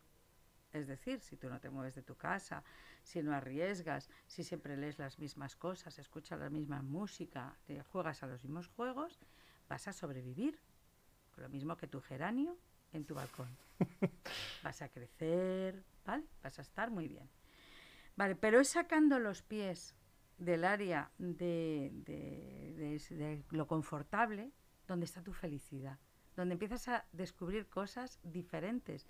Es 0.74 0.88
decir, 0.88 1.20
si 1.22 1.38
tú 1.38 1.50
no 1.50 1.60
te 1.60 1.70
mueves 1.70 1.94
de 1.94 2.02
tu 2.02 2.16
casa, 2.16 2.64
si 3.04 3.22
no 3.22 3.34
arriesgas, 3.34 4.10
si 4.26 4.44
siempre 4.44 4.76
lees 4.76 4.98
las 4.98 5.20
mismas 5.20 5.56
cosas, 5.56 6.00
escuchas 6.00 6.40
la 6.40 6.50
misma 6.50 6.82
música, 6.82 7.56
juegas 7.92 8.24
a 8.24 8.28
los 8.28 8.44
mismos 8.44 8.68
juegos, 8.70 9.20
vas 9.70 9.88
a 9.88 9.94
sobrevivir. 9.94 10.60
Lo 11.38 11.50
mismo 11.50 11.76
que 11.78 11.88
tu 11.88 12.02
geranio 12.02 12.58
en 12.94 13.06
tu 13.06 13.16
balcón. 13.16 13.50
Vas 14.64 14.82
a 14.82 14.90
crecer, 14.90 15.84
¿vale? 16.06 16.26
Vas 16.44 16.60
a 16.60 16.62
estar 16.62 16.92
muy 16.92 17.08
bien. 17.08 17.30
Vale, 18.16 18.36
pero 18.36 18.60
es 18.60 18.70
sacando 18.70 19.20
los 19.20 19.42
pies 19.42 19.96
del 20.38 20.64
área 20.66 21.12
de, 21.18 21.92
de- 22.06 22.74
de 22.78 22.96
es- 22.96 23.10
de 23.10 23.44
lo 23.52 23.68
confortable 23.68 24.52
donde 24.88 25.06
está 25.06 25.22
tu 25.24 25.34
felicidad, 25.34 25.98
donde 26.36 26.54
empiezas 26.54 26.88
a 26.88 27.06
descubrir 27.12 27.68
cosas 27.68 28.20
diferentes, 28.24 29.08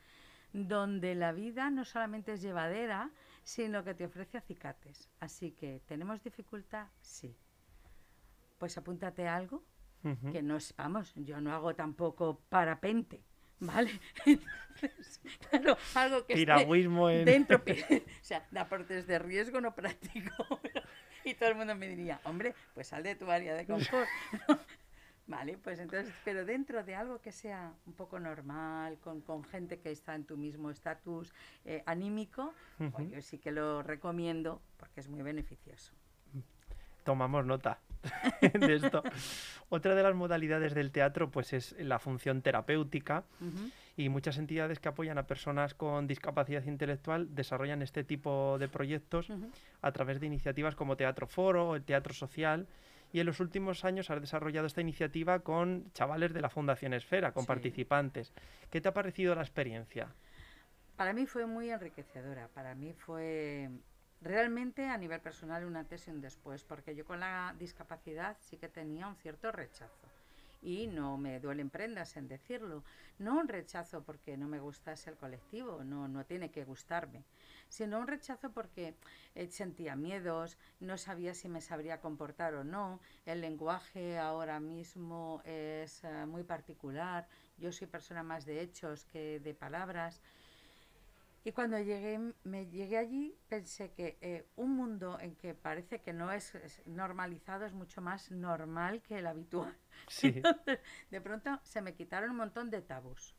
donde 0.53 1.15
la 1.15 1.31
vida 1.33 1.69
no 1.69 1.83
solamente 1.85 2.33
es 2.33 2.41
llevadera, 2.41 3.11
sino 3.43 3.83
que 3.83 3.93
te 3.95 4.05
ofrece 4.05 4.37
acicates. 4.37 5.09
Así 5.19 5.51
que, 5.51 5.81
¿tenemos 5.87 6.23
dificultad? 6.23 6.87
Sí. 7.01 7.35
Pues 8.57 8.77
apúntate 8.77 9.27
a 9.27 9.35
algo 9.35 9.63
Que 10.31 10.41
no 10.41 10.57
es, 10.57 10.73
vamos, 10.75 11.13
yo 11.15 11.39
no 11.39 11.53
hago 11.53 11.75
tampoco 11.75 12.41
parapente, 12.49 13.23
¿vale? 13.59 13.91
Entonces, 14.25 15.21
claro, 15.49 15.77
algo 15.95 16.25
que 16.25 16.33
esté 16.33 16.41
Piragüismo 16.41 17.09
en... 17.09 17.25
dentro, 17.25 17.63
o 17.65 18.03
sea, 18.21 18.45
deportes 18.51 19.07
de 19.07 19.19
riesgo 19.19 19.61
no 19.61 19.73
practico. 19.73 20.59
y 21.23 21.33
todo 21.35 21.49
el 21.49 21.55
mundo 21.55 21.75
me 21.75 21.87
diría, 21.87 22.19
hombre, 22.25 22.53
pues 22.73 22.87
sal 22.87 23.03
de 23.03 23.15
tu 23.15 23.31
área 23.31 23.53
de 23.55 23.65
confort. 23.65 24.09
Vale, 25.25 25.57
pues 25.57 25.79
entonces, 25.79 26.13
pero 26.25 26.43
dentro 26.43 26.83
de 26.83 26.95
algo 26.95 27.21
que 27.21 27.31
sea 27.31 27.73
un 27.85 27.93
poco 27.93 28.19
normal, 28.19 28.97
con, 28.99 29.21
con 29.21 29.45
gente 29.45 29.79
que 29.79 29.89
está 29.89 30.15
en 30.15 30.25
tu 30.25 30.35
mismo 30.35 30.69
estatus 30.69 31.33
eh, 31.63 31.81
anímico, 31.85 32.53
pues 32.91 33.09
yo 33.09 33.21
sí 33.21 33.37
que 33.37 33.53
lo 33.53 33.83
recomiendo 33.83 34.61
porque 34.75 34.99
es 34.99 35.07
muy 35.07 35.21
beneficioso. 35.21 35.93
Tomamos 37.05 37.45
nota 37.45 37.79
de 38.41 38.75
esto. 38.75 39.03
Otra 39.69 39.95
de 39.95 40.03
las 40.03 40.13
modalidades 40.15 40.73
del 40.73 40.91
teatro 40.91 41.31
pues 41.31 41.53
es 41.53 41.75
la 41.79 41.99
función 41.99 42.41
terapéutica 42.41 43.23
Ujú. 43.41 43.69
y 43.97 44.09
muchas 44.09 44.37
entidades 44.37 44.79
que 44.79 44.89
apoyan 44.89 45.17
a 45.17 45.25
personas 45.27 45.73
con 45.73 46.05
discapacidad 46.07 46.63
intelectual 46.65 47.33
desarrollan 47.33 47.81
este 47.81 48.03
tipo 48.03 48.57
de 48.59 48.67
proyectos 48.67 49.31
a 49.81 49.91
través 49.91 50.19
de 50.19 50.27
iniciativas 50.27 50.75
como 50.75 50.97
Teatro 50.97 51.27
Foro 51.27 51.69
o 51.69 51.75
el 51.75 51.83
Teatro 51.83 52.13
Social 52.13 52.67
y 53.11 53.19
en 53.19 53.25
los 53.27 53.39
últimos 53.39 53.85
años 53.85 54.09
has 54.09 54.19
desarrollado 54.21 54.65
esta 54.67 54.81
iniciativa 54.81 55.39
con 55.39 55.91
chavales 55.93 56.33
de 56.33 56.41
la 56.41 56.49
Fundación 56.49 56.93
Esfera, 56.93 57.31
con 57.31 57.43
Sí. 57.43 57.47
participantes. 57.47 58.33
¿Qué 58.71 58.81
te 58.81 58.89
ha 58.89 58.93
parecido 58.93 59.35
la 59.35 59.41
experiencia? 59.41 60.07
Para 60.95 61.13
mí 61.13 61.25
fue 61.27 61.45
muy 61.45 61.69
enriquecedora, 61.69 62.47
para 62.55 62.73
mí 62.75 62.93
fue 62.93 63.69
realmente 64.23 64.87
a 64.87 64.97
nivel 64.97 65.19
personal 65.19 65.65
un 65.65 65.75
antes 65.75 66.07
y 66.07 66.11
un 66.11 66.21
después, 66.21 66.63
porque 66.63 66.95
yo 66.95 67.05
con 67.05 67.19
la 67.19 67.53
discapacidad 67.59 68.37
sí 68.39 68.57
que 68.57 68.69
tenía 68.69 69.07
un 69.07 69.15
cierto 69.17 69.51
rechazo. 69.51 70.07
Y 70.61 70.87
no 70.87 71.17
me 71.17 71.41
duelen 71.41 71.69
prendas 71.69 72.15
en 72.15 72.29
decirlo. 72.29 72.85
No 73.19 73.37
un 73.37 73.49
rechazo 73.49 74.01
porque 74.01 74.37
no 74.37 74.47
me 74.47 74.61
gustase 74.61 75.09
el 75.09 75.17
colectivo, 75.17 75.83
no, 75.83 76.07
no 76.07 76.25
tiene 76.25 76.51
que 76.51 76.63
gustarme, 76.63 77.25
sino 77.67 77.99
un 77.99 78.07
rechazo 78.07 78.49
porque 78.51 78.95
eh, 79.35 79.47
sentía 79.47 79.97
miedos, 79.97 80.57
no 80.79 80.97
sabía 80.97 81.33
si 81.33 81.49
me 81.49 81.59
sabría 81.59 81.99
comportar 81.99 82.55
o 82.55 82.63
no. 82.63 83.01
El 83.25 83.41
lenguaje 83.41 84.17
ahora 84.17 84.61
mismo 84.61 85.41
es 85.43 86.01
eh, 86.05 86.25
muy 86.25 86.43
particular. 86.43 87.27
Yo 87.57 87.73
soy 87.73 87.87
persona 87.87 88.23
más 88.23 88.45
de 88.45 88.61
hechos 88.61 89.03
que 89.03 89.41
de 89.41 89.53
palabras. 89.53 90.21
Y 91.45 91.51
cuando 91.51 91.77
llegué, 91.77 92.19
me 92.43 92.67
llegué 92.67 92.97
allí, 92.97 93.37
pensé 93.49 93.91
que 93.91 94.17
eh, 94.21 94.47
un 94.55 94.75
mundo 94.75 95.19
en 95.19 95.35
que 95.35 95.53
parece 95.53 95.99
que 96.01 96.13
no 96.13 96.31
es, 96.31 96.55
es 96.55 96.81
normalizado 96.87 97.65
es 97.65 97.73
mucho 97.73 98.01
más 98.01 98.31
normal 98.31 99.01
que 99.01 99.17
el 99.19 99.27
habitual. 99.27 99.75
Sí, 100.07 100.33
De 101.11 101.21
pronto 101.21 101.59
se 101.63 101.81
me 101.81 101.93
quitaron 101.95 102.31
un 102.31 102.37
montón 102.37 102.69
de 102.69 102.81
tabús. 102.81 103.35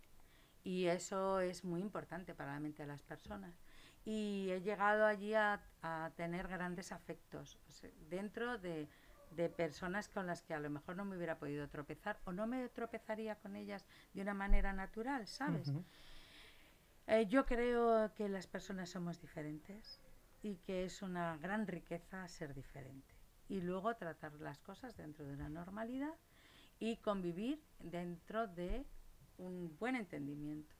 Y 0.64 0.86
eso 0.86 1.40
es 1.40 1.64
muy 1.64 1.80
importante 1.80 2.34
para 2.34 2.54
la 2.54 2.60
mente 2.60 2.82
de 2.82 2.88
las 2.88 3.02
personas. 3.02 3.60
Y 4.04 4.48
he 4.50 4.60
llegado 4.62 5.06
allí 5.06 5.34
a, 5.34 5.62
a 5.82 6.12
tener 6.16 6.48
grandes 6.48 6.92
afectos 6.92 7.58
o 7.68 7.72
sea, 7.72 7.90
dentro 8.10 8.58
de, 8.58 8.88
de 9.30 9.48
personas 9.50 10.08
con 10.08 10.26
las 10.26 10.42
que 10.42 10.54
a 10.54 10.60
lo 10.60 10.70
mejor 10.70 10.96
no 10.96 11.04
me 11.04 11.16
hubiera 11.16 11.38
podido 11.38 11.68
tropezar 11.68 12.20
o 12.24 12.32
no 12.32 12.46
me 12.46 12.68
tropezaría 12.68 13.36
con 13.36 13.56
ellas 13.56 13.86
de 14.12 14.22
una 14.22 14.34
manera 14.34 14.72
natural, 14.72 15.26
¿sabes? 15.26 15.72
Ujú. 15.72 15.84
Eh, 17.06 17.26
yo 17.26 17.44
creo 17.44 18.12
que 18.14 18.28
las 18.28 18.46
personas 18.46 18.90
somos 18.90 19.20
diferentes 19.20 20.00
y 20.42 20.56
que 20.56 20.84
es 20.84 21.02
una 21.02 21.36
gran 21.38 21.66
riqueza 21.66 22.26
ser 22.28 22.54
diferente. 22.54 23.14
Y 23.48 23.60
luego 23.60 23.94
tratar 23.94 24.32
las 24.40 24.58
cosas 24.60 24.96
dentro 24.96 25.24
de 25.26 25.34
una 25.34 25.48
normalidad 25.48 26.14
y 26.78 26.96
convivir 26.96 27.62
dentro 27.78 28.46
de 28.46 28.86
un 29.36 29.76
buen 29.78 29.96
entendimiento. 29.96 30.74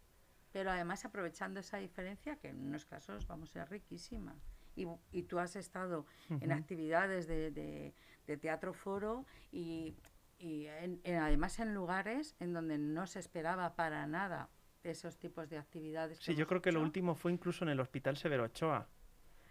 Pero 0.53 0.71
además 0.71 1.05
aprovechando 1.05 1.61
esa 1.61 1.79
diferencia, 1.79 2.37
que 2.37 2.49
en 2.49 2.61
unos 2.65 2.85
casos 2.87 3.27
vamos 3.27 3.51
a 3.51 3.53
ser 3.65 3.71
riquísima. 3.71 4.35
Y, 4.77 4.87
y 5.13 5.23
tú 5.25 5.39
has 5.39 5.57
estado 5.57 6.07
en 6.41 6.51
actividades 6.53 7.27
de, 7.29 7.51
de- 7.51 7.95
de 8.27 8.37
teatro 8.39 8.73
foro 8.73 9.25
y, 9.53 9.95
y 10.39 10.67
en- 10.67 11.01
en- 11.05 11.17
además 11.21 11.59
en 11.61 11.75
lugares 11.75 12.35
en 12.41 12.53
donde 12.53 12.79
no 12.79 13.07
se 13.07 13.19
esperaba 13.21 13.77
para 13.77 14.07
nada 14.07 14.49
esos 14.85 15.17
tipos 15.19 15.49
de 15.49 15.59
actividades. 15.59 16.19
Sí, 16.21 16.35
yo 16.35 16.47
creo 16.47 16.63
que 16.63 16.73
lo 16.73 16.81
último 16.81 17.15
fue 17.15 17.33
incluso 17.33 17.65
en 17.65 17.71
el 17.71 17.81
Hospital 17.81 18.17
Severo 18.17 18.45
Ochoa, 18.45 18.87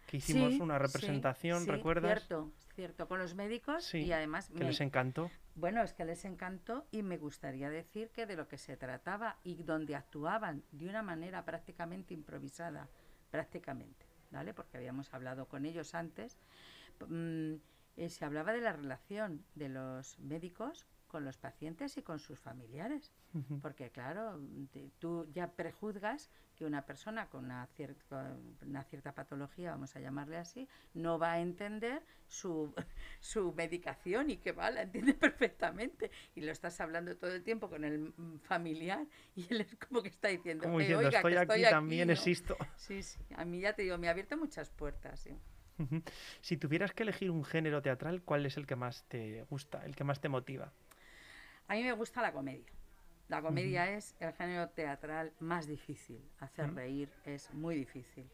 que 0.06 0.18
hicimos 0.18 0.54
Sí, 0.54 0.62
una 0.62 0.78
sí, 0.78 0.82
representación, 0.86 1.64
sí, 1.64 1.70
¿recuerdas? 1.70 2.18
Cierto, 2.20 2.52
cierto, 2.74 3.08
con 3.08 3.18
los 3.18 3.34
médicos 3.34 3.84
Sí, 3.84 3.98
y 4.04 4.12
además 4.12 4.48
Que 4.48 4.60
me- 4.60 4.66
les 4.66 4.80
encantó. 4.80 5.30
bueno, 5.56 5.82
es 5.82 5.92
que 5.92 6.04
les 6.04 6.24
encantó 6.24 6.86
y 6.90 7.02
me 7.02 7.18
gustaría 7.18 7.68
decir 7.70 8.10
que 8.10 8.26
de 8.26 8.36
lo 8.36 8.48
que 8.48 8.58
se 8.58 8.76
trataba 8.76 9.38
y 9.44 9.62
donde 9.62 9.94
actuaban 9.96 10.62
de 10.72 10.88
una 10.88 11.02
manera 11.02 11.44
prácticamente 11.44 12.14
improvisada, 12.14 12.88
prácticamente, 13.30 14.06
¿vale? 14.30 14.54
Porque 14.54 14.76
habíamos 14.76 15.12
hablado 15.14 15.46
con 15.46 15.64
ellos 15.66 15.94
antes, 15.94 16.38
mm, 17.08 17.54
eh, 17.96 18.08
se 18.08 18.24
hablaba 18.24 18.52
de 18.52 18.60
la 18.60 18.72
relación 18.72 19.44
de 19.54 19.68
los 19.68 20.18
médicos 20.18 20.86
con 21.14 21.24
los 21.24 21.38
pacientes 21.38 21.96
y 21.96 22.02
con 22.02 22.18
sus 22.18 22.40
familiares. 22.40 23.12
Porque 23.62 23.90
claro, 23.92 24.40
te- 24.72 24.90
tú 24.98 25.28
ya 25.32 25.52
prejuzgas 25.54 26.28
que 26.56 26.64
una 26.64 26.84
persona 26.86 27.28
con 27.28 27.44
una, 27.44 27.68
cier- 27.76 27.94
con 28.08 28.56
una 28.62 28.82
cierta 28.82 29.12
patología, 29.14 29.70
vamos 29.70 29.94
a 29.94 30.00
llamarle 30.00 30.38
así, 30.38 30.68
no 30.92 31.16
va 31.20 31.34
a 31.34 31.40
entender 31.40 32.02
su, 32.26 32.74
su 33.20 33.52
medicación 33.52 34.28
y 34.28 34.38
que 34.38 34.50
va, 34.50 34.72
la 34.72 34.82
entiende 34.82 35.14
perfectamente. 35.14 36.10
Y 36.34 36.40
lo 36.40 36.50
estás 36.50 36.80
hablando 36.80 37.16
todo 37.16 37.32
el 37.32 37.44
tiempo 37.44 37.70
con 37.70 37.84
el 37.84 38.12
familiar 38.42 39.06
y 39.36 39.46
él 39.54 39.60
es 39.60 39.76
como 39.76 40.02
que 40.02 40.08
está 40.08 40.26
diciendo, 40.28 40.64
Como 40.64 40.80
"Eh, 40.80 40.82
diciendo, 40.82 41.06
oiga, 41.06 41.18
estoy 41.18 41.32
que 41.34 41.38
aquí, 41.38 41.52
estoy 41.60 41.70
también 41.70 42.08
¿no?". 42.08 42.12
existo. 42.14 42.56
Sí, 42.76 43.04
sí, 43.04 43.20
a 43.36 43.44
mí 43.44 43.60
ya 43.60 43.72
te 43.74 43.82
digo, 43.82 43.98
me 43.98 44.08
ha 44.08 44.10
abierto 44.10 44.36
muchas 44.36 44.68
puertas. 44.70 45.20
sí. 45.20 45.38
Ujú. 45.78 46.02
Si 46.40 46.56
tuvieras 46.56 46.92
que 46.92 47.02
elegir 47.02 47.32
un 47.32 47.44
género 47.44 47.82
teatral, 47.82 48.22
¿cuál 48.22 48.46
es 48.46 48.56
el 48.56 48.64
que 48.66 48.76
más 48.76 49.04
te 49.08 49.42
gusta, 49.50 49.84
el 49.84 49.96
que 49.96 50.04
más 50.04 50.20
te 50.20 50.28
motiva? 50.28 50.72
A 51.68 51.74
mí 51.74 51.82
me 51.82 51.92
gusta 51.92 52.22
la 52.22 52.32
comedia. 52.32 52.72
La 53.28 53.40
comedia 53.40 53.90
es 53.90 54.14
el 54.20 54.32
género 54.34 54.68
teatral 54.68 55.32
más 55.40 55.66
difícil. 55.66 56.20
Hacer 56.40 56.74
reír 56.74 57.08
es 57.24 57.52
muy 57.54 57.74
difícil. 57.76 58.28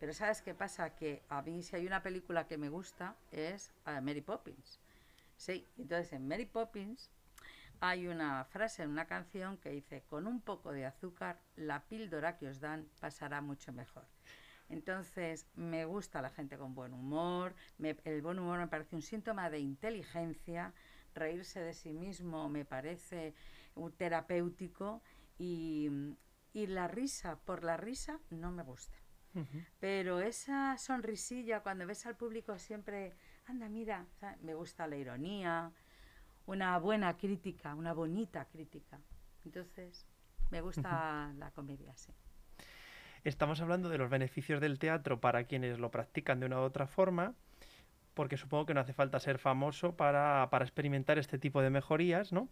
Pero 0.00 0.12
¿sabes 0.12 0.42
qué 0.42 0.52
pasa? 0.54 0.94
Que 0.96 1.22
a 1.28 1.42
mí 1.42 1.62
si 1.62 1.76
hay 1.76 1.86
una 1.86 2.02
película 2.02 2.46
que 2.48 2.58
me 2.58 2.68
gusta 2.68 3.14
es 3.30 3.72
eh, 3.86 4.00
Mary 4.00 4.20
Poppins. 4.20 4.80
Sí, 5.36 5.66
entonces 5.78 6.12
en 6.12 6.26
Mary 6.26 6.46
Poppins 6.46 7.10
hay 7.80 8.08
una 8.08 8.44
frase 8.44 8.82
en 8.82 8.90
una 8.90 9.06
canción 9.06 9.58
que 9.58 9.70
dice, 9.70 10.02
con 10.08 10.26
un 10.26 10.40
poco 10.40 10.72
de 10.72 10.86
azúcar, 10.86 11.40
la 11.56 11.82
píldora 11.84 12.36
que 12.36 12.48
os 12.48 12.60
dan 12.60 12.88
pasará 13.00 13.40
mucho 13.40 13.72
mejor. 13.72 14.06
Entonces, 14.68 15.46
me 15.54 15.84
gusta 15.84 16.22
la 16.22 16.30
gente 16.30 16.56
con 16.56 16.74
buen 16.74 16.92
humor, 16.94 17.54
me- 17.78 17.96
el 18.04 18.22
buen 18.22 18.38
humor 18.38 18.58
me 18.58 18.68
parece 18.68 18.94
un 18.96 19.02
síntoma 19.02 19.50
de 19.50 19.58
inteligencia, 19.58 20.72
reírse 21.14 21.60
de 21.60 21.74
sí 21.74 21.92
mismo 21.92 22.48
me 22.48 22.64
parece 22.64 23.34
un 23.74 23.92
terapéutico 23.92 25.02
y, 25.38 25.88
y 26.52 26.66
la 26.66 26.88
risa 26.88 27.36
por 27.44 27.64
la 27.64 27.76
risa 27.76 28.20
no 28.30 28.50
me 28.50 28.62
gusta. 28.62 28.96
Pero 29.80 30.20
esa 30.20 30.76
sonrisilla 30.76 31.60
cuando 31.60 31.86
ves 31.86 32.04
al 32.04 32.16
público 32.16 32.58
siempre, 32.58 33.14
anda, 33.46 33.68
mira, 33.68 34.04
¿sabes? 34.20 34.38
me 34.42 34.54
gusta 34.54 34.86
la 34.86 34.96
ironía, 34.96 35.72
una 36.44 36.78
buena 36.78 37.16
crítica, 37.16 37.74
una 37.74 37.94
bonita 37.94 38.44
crítica. 38.44 39.00
Entonces, 39.44 40.06
me 40.50 40.60
gusta 40.60 41.32
la 41.38 41.50
comedia, 41.52 41.96
sí. 41.96 42.12
Estamos 43.24 43.60
hablando 43.60 43.88
de 43.88 43.98
los 43.98 44.10
beneficios 44.10 44.60
del 44.60 44.78
teatro 44.78 45.20
para 45.20 45.44
quienes 45.44 45.78
lo 45.78 45.90
practican 45.90 46.40
de 46.40 46.46
una 46.46 46.58
u 46.58 46.62
otra 46.62 46.86
forma, 46.86 47.34
porque 48.14 48.36
supongo 48.36 48.66
que 48.66 48.74
no 48.74 48.80
hace 48.80 48.92
falta 48.92 49.20
ser 49.20 49.38
famoso 49.38 49.96
para, 49.96 50.48
para 50.50 50.64
experimentar 50.64 51.18
este 51.18 51.38
tipo 51.38 51.62
de 51.62 51.70
mejorías, 51.70 52.32
¿no? 52.32 52.48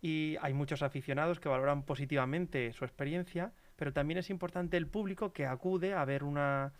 Y 0.00 0.36
hay 0.40 0.54
muchos 0.54 0.82
aficionados 0.82 1.40
que 1.40 1.48
valoran 1.48 1.82
positivamente 1.82 2.72
su 2.72 2.84
experiencia, 2.84 3.52
pero 3.76 3.92
también 3.92 4.18
es 4.18 4.30
importante 4.30 4.76
el 4.76 4.86
público 4.86 5.32
que 5.32 5.46
acude 5.46 5.94
a 5.94 6.04
ver 6.04 6.22
una, 6.22 6.72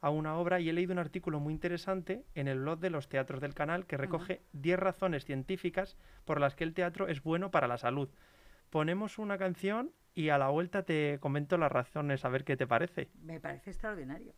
a 0.00 0.10
una 0.10 0.36
obra 0.36 0.60
y 0.60 0.68
he 0.68 0.72
leído 0.72 0.92
un 0.92 0.98
artículo 0.98 1.40
muy 1.40 1.52
interesante 1.52 2.24
en 2.34 2.48
el 2.48 2.60
blog 2.60 2.78
de 2.78 2.90
los 2.90 3.08
teatros 3.08 3.40
del 3.40 3.54
canal 3.54 3.86
que 3.86 3.96
recoge 3.96 4.42
10 4.52 4.78
razones 4.78 5.24
científicas 5.24 5.96
por 6.24 6.40
las 6.40 6.54
que 6.54 6.64
el 6.64 6.74
teatro 6.74 7.08
es 7.08 7.22
bueno 7.22 7.50
para 7.50 7.66
la 7.66 7.78
salud. 7.78 8.08
Ponemos 8.70 9.18
una 9.18 9.38
canción 9.38 9.92
y 10.14 10.30
a 10.30 10.38
la 10.38 10.48
vuelta 10.48 10.82
te 10.82 11.18
comento 11.20 11.56
las 11.58 11.72
razones 11.72 12.24
a 12.24 12.28
ver 12.28 12.44
qué 12.44 12.56
te 12.56 12.66
parece. 12.66 13.08
Me 13.20 13.40
parece 13.40 13.70
extraordinario. 13.70 14.34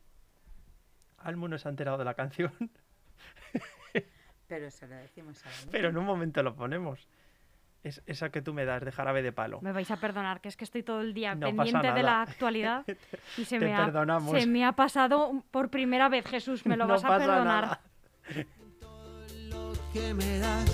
Almu 1.18 1.48
no 1.48 1.58
se 1.58 1.68
ha 1.68 1.70
enterado 1.70 1.98
de 1.98 2.04
la 2.04 2.14
canción, 2.14 2.52
Pero 4.46 4.70
se 4.70 4.86
lo 4.86 4.96
decimos 4.96 5.44
a 5.44 5.48
pero 5.70 5.90
en 5.90 5.98
un 5.98 6.06
momento 6.06 6.42
lo 6.42 6.54
ponemos. 6.54 7.06
Es 7.84 8.02
esa 8.06 8.30
que 8.30 8.42
tú 8.42 8.54
me 8.54 8.64
das 8.64 8.82
de 8.84 8.90
jarabe 8.90 9.22
de 9.22 9.30
palo. 9.30 9.60
Me 9.60 9.72
vais 9.72 9.90
a 9.90 9.96
perdonar, 9.98 10.40
que 10.40 10.48
es 10.48 10.56
que 10.56 10.64
estoy 10.64 10.82
todo 10.82 11.00
el 11.00 11.14
día 11.14 11.34
No 11.34 11.46
pendiente 11.46 11.92
de 11.92 12.02
la 12.02 12.22
actualidad 12.28 12.84
y 13.36 13.44
se 13.44 13.58
Te 13.58 13.66
me, 13.66 13.74
ha, 13.74 14.20
se 14.20 14.46
me 14.46 14.64
ha 14.64 14.72
pasado 14.72 15.44
por 15.50 15.68
primera 15.70 16.08
vez, 16.08 16.26
Jesús, 16.26 16.66
me 16.66 16.76
lo 16.76 16.86
no 16.86 16.94
vas 16.94 17.04
a 17.04 17.18
perdonar. 17.18 17.44
nada. 17.64 17.80
Lo 19.48 19.72
que 19.92 20.12
me 20.14 20.38
das 20.38 20.68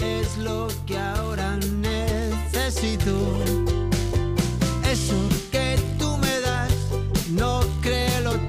es 0.00 0.38
lo 0.38 0.66
que 0.86 0.98
ahora 0.98 1.56
necesito. 1.56 3.12
Eso 4.90 5.28
que 5.52 5.76
tú 5.98 6.16
me 6.18 6.40
das 6.40 6.72
no 7.30 7.60
creo 7.82 8.20
lo 8.22 8.48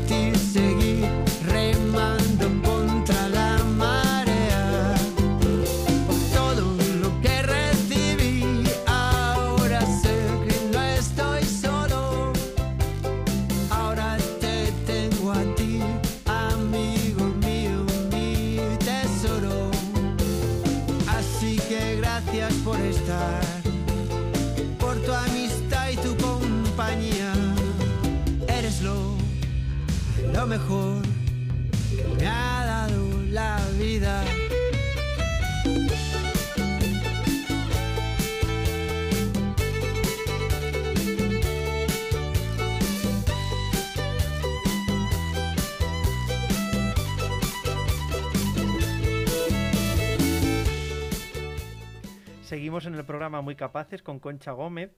Seguimos 52.51 52.85
en 52.85 52.95
el 52.95 53.05
programa 53.05 53.39
Muy 53.39 53.55
Capaces 53.55 54.03
con 54.03 54.19
Concha 54.19 54.51
Gómez 54.51 54.91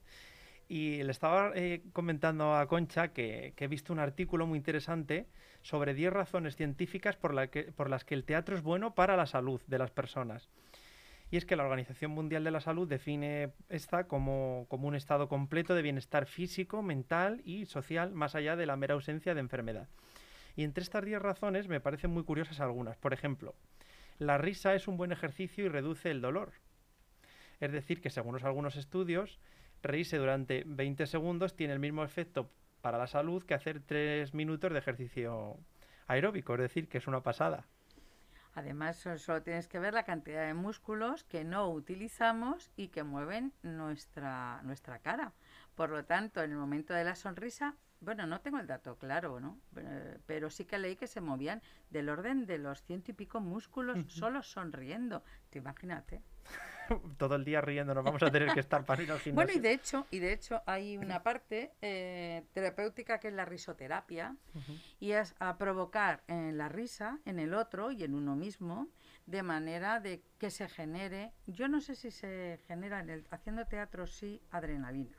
y 0.68 1.00
le 1.04 1.12
estaba 1.12 1.52
eh, 1.54 1.84
comentando 1.92 2.56
a 2.56 2.66
Concha 2.66 3.12
que, 3.12 3.54
he 3.56 3.68
visto 3.68 3.92
un 3.92 4.00
artículo 4.00 4.44
muy 4.44 4.58
interesante 4.58 5.28
sobre 5.62 5.94
10 5.94 6.12
razones 6.12 6.56
científicas 6.56 7.14
por, 7.16 7.32
las 7.32 8.04
que 8.04 8.14
el 8.14 8.24
teatro 8.24 8.56
es 8.56 8.62
bueno 8.64 8.96
para 8.96 9.16
la 9.16 9.26
salud 9.26 9.60
de 9.68 9.78
las 9.78 9.92
personas. 9.92 10.48
Y 11.30 11.36
es 11.36 11.44
que 11.44 11.54
la 11.54 11.62
Organización 11.62 12.10
Mundial 12.10 12.42
de 12.42 12.50
la 12.50 12.60
Salud 12.60 12.88
define 12.88 13.52
esta 13.68 14.08
como, 14.08 14.66
como 14.68 14.88
un 14.88 14.96
estado 14.96 15.28
completo 15.28 15.76
de 15.76 15.82
bienestar 15.82 16.26
físico, 16.26 16.82
mental 16.82 17.40
y 17.44 17.66
social, 17.66 18.10
más 18.10 18.34
allá 18.34 18.56
de 18.56 18.66
la 18.66 18.76
mera 18.76 18.94
ausencia 18.94 19.32
de 19.32 19.38
enfermedad. 19.38 19.88
Y 20.56 20.64
entre 20.64 20.82
estas 20.82 21.04
10 21.04 21.22
razones 21.22 21.68
me 21.68 21.78
parecen 21.78 22.10
muy 22.10 22.24
curiosas 22.24 22.58
algunas. 22.58 22.96
Por 22.96 23.12
ejemplo, 23.12 23.54
la 24.18 24.38
risa 24.38 24.74
es 24.74 24.88
un 24.88 24.96
buen 24.96 25.12
ejercicio 25.12 25.64
y 25.64 25.68
reduce 25.68 26.10
el 26.10 26.20
dolor. 26.20 26.63
Es 27.60 27.72
decir, 27.72 28.00
que 28.00 28.10
según 28.10 28.42
algunos 28.44 28.76
estudios, 28.76 29.38
reírse 29.82 30.16
durante 30.18 30.64
20 30.66 31.06
segundos 31.06 31.56
tiene 31.56 31.72
el 31.74 31.78
mismo 31.80 32.04
efecto 32.04 32.50
para 32.80 32.98
la 32.98 33.06
salud 33.06 33.44
que 33.44 33.54
hacer 33.54 33.80
3 33.80 34.34
minutos 34.34 34.72
de 34.72 34.78
ejercicio 34.78 35.56
aeróbico. 36.06 36.54
Es 36.54 36.60
decir, 36.60 36.88
que 36.88 36.98
es 36.98 37.06
una 37.06 37.22
pasada. 37.22 37.66
Además, 38.54 38.96
so- 38.98 39.18
solo 39.18 39.42
tienes 39.42 39.66
que 39.66 39.78
ver 39.80 39.94
la 39.94 40.04
cantidad 40.04 40.46
de 40.46 40.54
músculos 40.54 41.24
que 41.24 41.42
no 41.44 41.68
utilizamos 41.70 42.70
y 42.76 42.88
que 42.88 43.02
mueven 43.02 43.52
nuestra, 43.62 44.60
nuestra 44.62 45.00
cara. 45.00 45.32
Por 45.74 45.90
lo 45.90 46.04
tanto, 46.04 46.40
en 46.42 46.52
el 46.52 46.56
momento 46.58 46.94
de 46.94 47.02
la 47.04 47.16
sonrisa, 47.16 47.74
bueno, 48.00 48.26
no 48.26 48.40
tengo 48.42 48.58
el 48.60 48.66
dato 48.66 48.96
claro, 48.96 49.40
¿no? 49.40 49.58
Pero 50.26 50.50
sí 50.50 50.66
que 50.66 50.78
leí 50.78 50.94
que 50.94 51.06
se 51.08 51.20
movían 51.20 51.62
del 51.90 52.08
orden 52.10 52.46
de 52.46 52.58
los 52.58 52.82
ciento 52.82 53.10
y 53.10 53.14
pico 53.14 53.40
músculos 53.40 53.98
solo 54.08 54.42
sonriendo. 54.42 55.24
Te 55.50 55.58
imagínate. 55.58 56.22
Todo 57.18 57.36
el 57.36 57.44
día 57.44 57.60
riendo, 57.60 57.94
nos 57.94 58.04
vamos 58.04 58.22
a 58.22 58.30
tener 58.30 58.52
que 58.52 58.60
estar 58.60 58.84
para 58.84 59.02
ir 59.02 59.10
al 59.10 59.18
gimnasio. 59.18 59.34
Bueno, 59.34 59.52
y 59.58 59.60
de 59.60 59.72
hecho, 59.72 60.06
y 60.10 60.18
de 60.18 60.32
hecho 60.32 60.62
hay 60.66 60.96
una 60.96 61.22
parte 61.22 61.72
eh, 61.80 62.44
terapéutica 62.52 63.18
que 63.18 63.28
es 63.28 63.34
la 63.34 63.44
risoterapia 63.44 64.36
y 65.00 65.12
es 65.12 65.34
a 65.38 65.56
provocar 65.56 66.22
en 66.28 66.58
la 66.58 66.68
risa 66.68 67.18
en 67.24 67.38
el 67.38 67.54
otro 67.54 67.90
y 67.90 68.04
en 68.04 68.14
uno 68.14 68.36
mismo 68.36 68.88
de 69.26 69.42
manera 69.42 70.00
de 70.00 70.22
que 70.38 70.50
se 70.50 70.68
genere, 70.68 71.32
yo 71.46 71.68
no 71.68 71.80
sé 71.80 71.94
si 71.94 72.10
se 72.10 72.60
genera 72.66 73.00
en 73.00 73.08
el 73.08 73.26
haciendo 73.30 73.64
teatro 73.66 74.06
sí 74.06 74.42
adrenalina. 74.50 75.16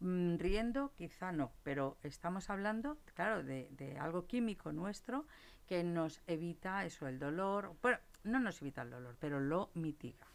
Mm, 0.00 0.36
riendo 0.36 0.92
quizá 0.96 1.32
no, 1.32 1.52
pero 1.62 1.96
estamos 2.02 2.50
hablando, 2.50 2.98
claro, 3.14 3.42
de, 3.42 3.68
de 3.72 3.98
algo 3.98 4.26
químico 4.26 4.72
nuestro 4.72 5.26
que 5.66 5.82
nos 5.82 6.20
evita 6.26 6.84
eso, 6.84 7.08
el 7.08 7.18
dolor, 7.18 7.74
bueno, 7.82 7.98
no 8.26 8.40
nos 8.40 8.60
evita 8.60 8.82
el 8.82 8.90
dolor, 8.90 9.16
pero 9.20 9.40
lo 9.40 9.70
mitiga. 9.74 10.26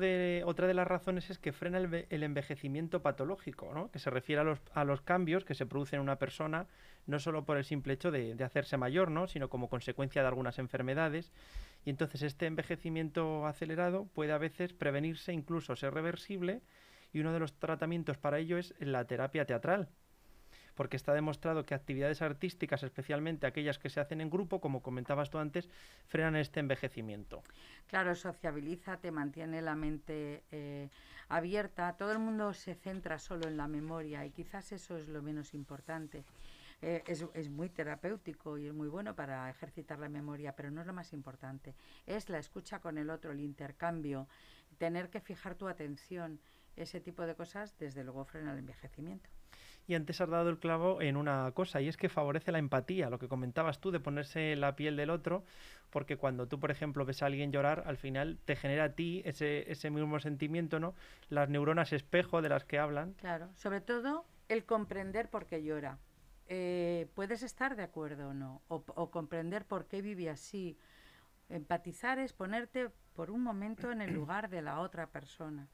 De, 0.00 0.42
otra 0.46 0.66
de 0.66 0.74
las 0.74 0.88
razones 0.88 1.30
es 1.30 1.38
que 1.38 1.52
frena 1.52 1.78
el, 1.78 2.06
el 2.10 2.22
envejecimiento 2.24 3.02
patológico, 3.02 3.72
¿no? 3.72 3.88
que 3.92 4.00
se 4.00 4.10
refiere 4.10 4.40
a 4.40 4.44
los, 4.44 4.58
a 4.74 4.82
los 4.82 5.00
cambios 5.00 5.44
que 5.44 5.54
se 5.54 5.64
producen 5.64 5.98
en 5.98 6.02
una 6.02 6.16
persona, 6.16 6.66
no 7.06 7.20
solo 7.20 7.44
por 7.44 7.56
el 7.56 7.64
simple 7.64 7.92
hecho 7.92 8.10
de, 8.10 8.34
de 8.34 8.44
hacerse 8.44 8.76
mayor, 8.76 9.12
¿no? 9.12 9.28
sino 9.28 9.48
como 9.48 9.68
consecuencia 9.68 10.22
de 10.22 10.28
algunas 10.28 10.58
enfermedades. 10.58 11.30
Y 11.84 11.90
entonces 11.90 12.22
este 12.22 12.46
envejecimiento 12.46 13.46
acelerado 13.46 14.06
puede 14.12 14.32
a 14.32 14.38
veces 14.38 14.72
prevenirse, 14.72 15.32
incluso 15.32 15.76
ser 15.76 15.94
reversible, 15.94 16.62
y 17.12 17.20
uno 17.20 17.32
de 17.32 17.38
los 17.38 17.54
tratamientos 17.54 18.18
para 18.18 18.40
ello 18.40 18.58
es 18.58 18.74
la 18.80 19.04
terapia 19.04 19.44
teatral. 19.44 19.88
Porque 20.74 20.96
está 20.96 21.12
demostrado 21.12 21.64
que 21.64 21.74
actividades 21.74 22.22
artísticas, 22.22 22.82
especialmente 22.82 23.46
aquellas 23.46 23.78
que 23.78 23.90
se 23.90 24.00
hacen 24.00 24.20
en 24.20 24.30
grupo, 24.30 24.60
como 24.60 24.82
comentabas 24.82 25.30
tú 25.30 25.38
antes, 25.38 25.68
frenan 26.06 26.36
este 26.36 26.60
envejecimiento. 26.60 27.42
Claro, 27.86 28.14
sociabiliza, 28.14 28.98
te 28.98 29.10
mantiene 29.10 29.62
la 29.62 29.74
mente 29.74 30.44
eh, 30.50 30.88
abierta. 31.28 31.96
Todo 31.96 32.12
el 32.12 32.18
mundo 32.18 32.52
se 32.52 32.74
centra 32.74 33.18
solo 33.18 33.48
en 33.48 33.56
la 33.56 33.68
memoria 33.68 34.24
y 34.24 34.30
quizás 34.30 34.72
eso 34.72 34.96
es 34.96 35.08
lo 35.08 35.22
menos 35.22 35.54
importante. 35.54 36.24
Eh, 36.82 37.02
es, 37.06 37.26
es 37.34 37.50
muy 37.50 37.68
terapéutico 37.68 38.56
y 38.56 38.66
es 38.66 38.72
muy 38.72 38.88
bueno 38.88 39.14
para 39.14 39.50
ejercitar 39.50 39.98
la 39.98 40.08
memoria, 40.08 40.56
pero 40.56 40.70
no 40.70 40.80
es 40.80 40.86
lo 40.86 40.94
más 40.94 41.12
importante. 41.12 41.74
Es 42.06 42.28
la 42.28 42.38
escucha 42.38 42.80
con 42.80 42.96
el 42.96 43.10
otro, 43.10 43.32
el 43.32 43.40
intercambio, 43.40 44.28
tener 44.78 45.10
que 45.10 45.20
fijar 45.20 45.54
tu 45.56 45.68
atención. 45.68 46.40
Ese 46.76 47.00
tipo 47.00 47.26
de 47.26 47.34
cosas, 47.34 47.76
desde 47.78 48.04
luego, 48.04 48.24
frena 48.24 48.52
el 48.52 48.60
envejecimiento. 48.60 49.28
Y 49.90 49.94
antes 49.96 50.20
has 50.20 50.30
dado 50.30 50.50
el 50.50 50.60
clavo 50.60 51.02
en 51.02 51.16
una 51.16 51.50
cosa, 51.50 51.80
y 51.80 51.88
es 51.88 51.96
que 51.96 52.08
favorece 52.08 52.52
la 52.52 52.60
empatía, 52.60 53.10
lo 53.10 53.18
que 53.18 53.26
comentabas 53.26 53.80
tú, 53.80 53.90
de 53.90 53.98
ponerse 53.98 54.54
la 54.54 54.76
piel 54.76 54.94
del 54.94 55.10
otro, 55.10 55.42
porque 55.90 56.16
cuando 56.16 56.46
tú, 56.46 56.60
por 56.60 56.70
ejemplo, 56.70 57.04
ves 57.04 57.24
a 57.24 57.26
alguien 57.26 57.50
llorar, 57.50 57.82
al 57.86 57.96
final 57.96 58.38
te 58.44 58.54
genera 58.54 58.84
a 58.84 58.88
ti 58.90 59.20
ese, 59.24 59.68
ese 59.68 59.90
mismo 59.90 60.20
sentimiento, 60.20 60.78
¿no? 60.78 60.94
Las 61.28 61.48
neuronas 61.48 61.92
espejo 61.92 62.40
de 62.40 62.50
las 62.50 62.64
que 62.64 62.78
hablan. 62.78 63.14
Claro, 63.14 63.48
sobre 63.56 63.80
todo 63.80 64.26
el 64.48 64.64
comprender 64.64 65.28
por 65.28 65.46
qué 65.46 65.64
llora. 65.64 65.98
Eh, 66.46 67.08
puedes 67.16 67.42
estar 67.42 67.74
de 67.74 67.82
acuerdo 67.82 68.28
o 68.28 68.32
no, 68.32 68.62
o, 68.68 68.84
o 68.94 69.10
comprender 69.10 69.64
por 69.64 69.86
qué 69.86 70.02
vive 70.02 70.30
así. 70.30 70.78
Empatizar 71.48 72.20
es 72.20 72.32
ponerte 72.32 72.90
por 73.12 73.32
un 73.32 73.42
momento 73.42 73.90
en 73.90 74.02
el 74.02 74.14
lugar 74.14 74.50
de 74.50 74.62
la 74.62 74.78
otra 74.78 75.08
persona. 75.08 75.66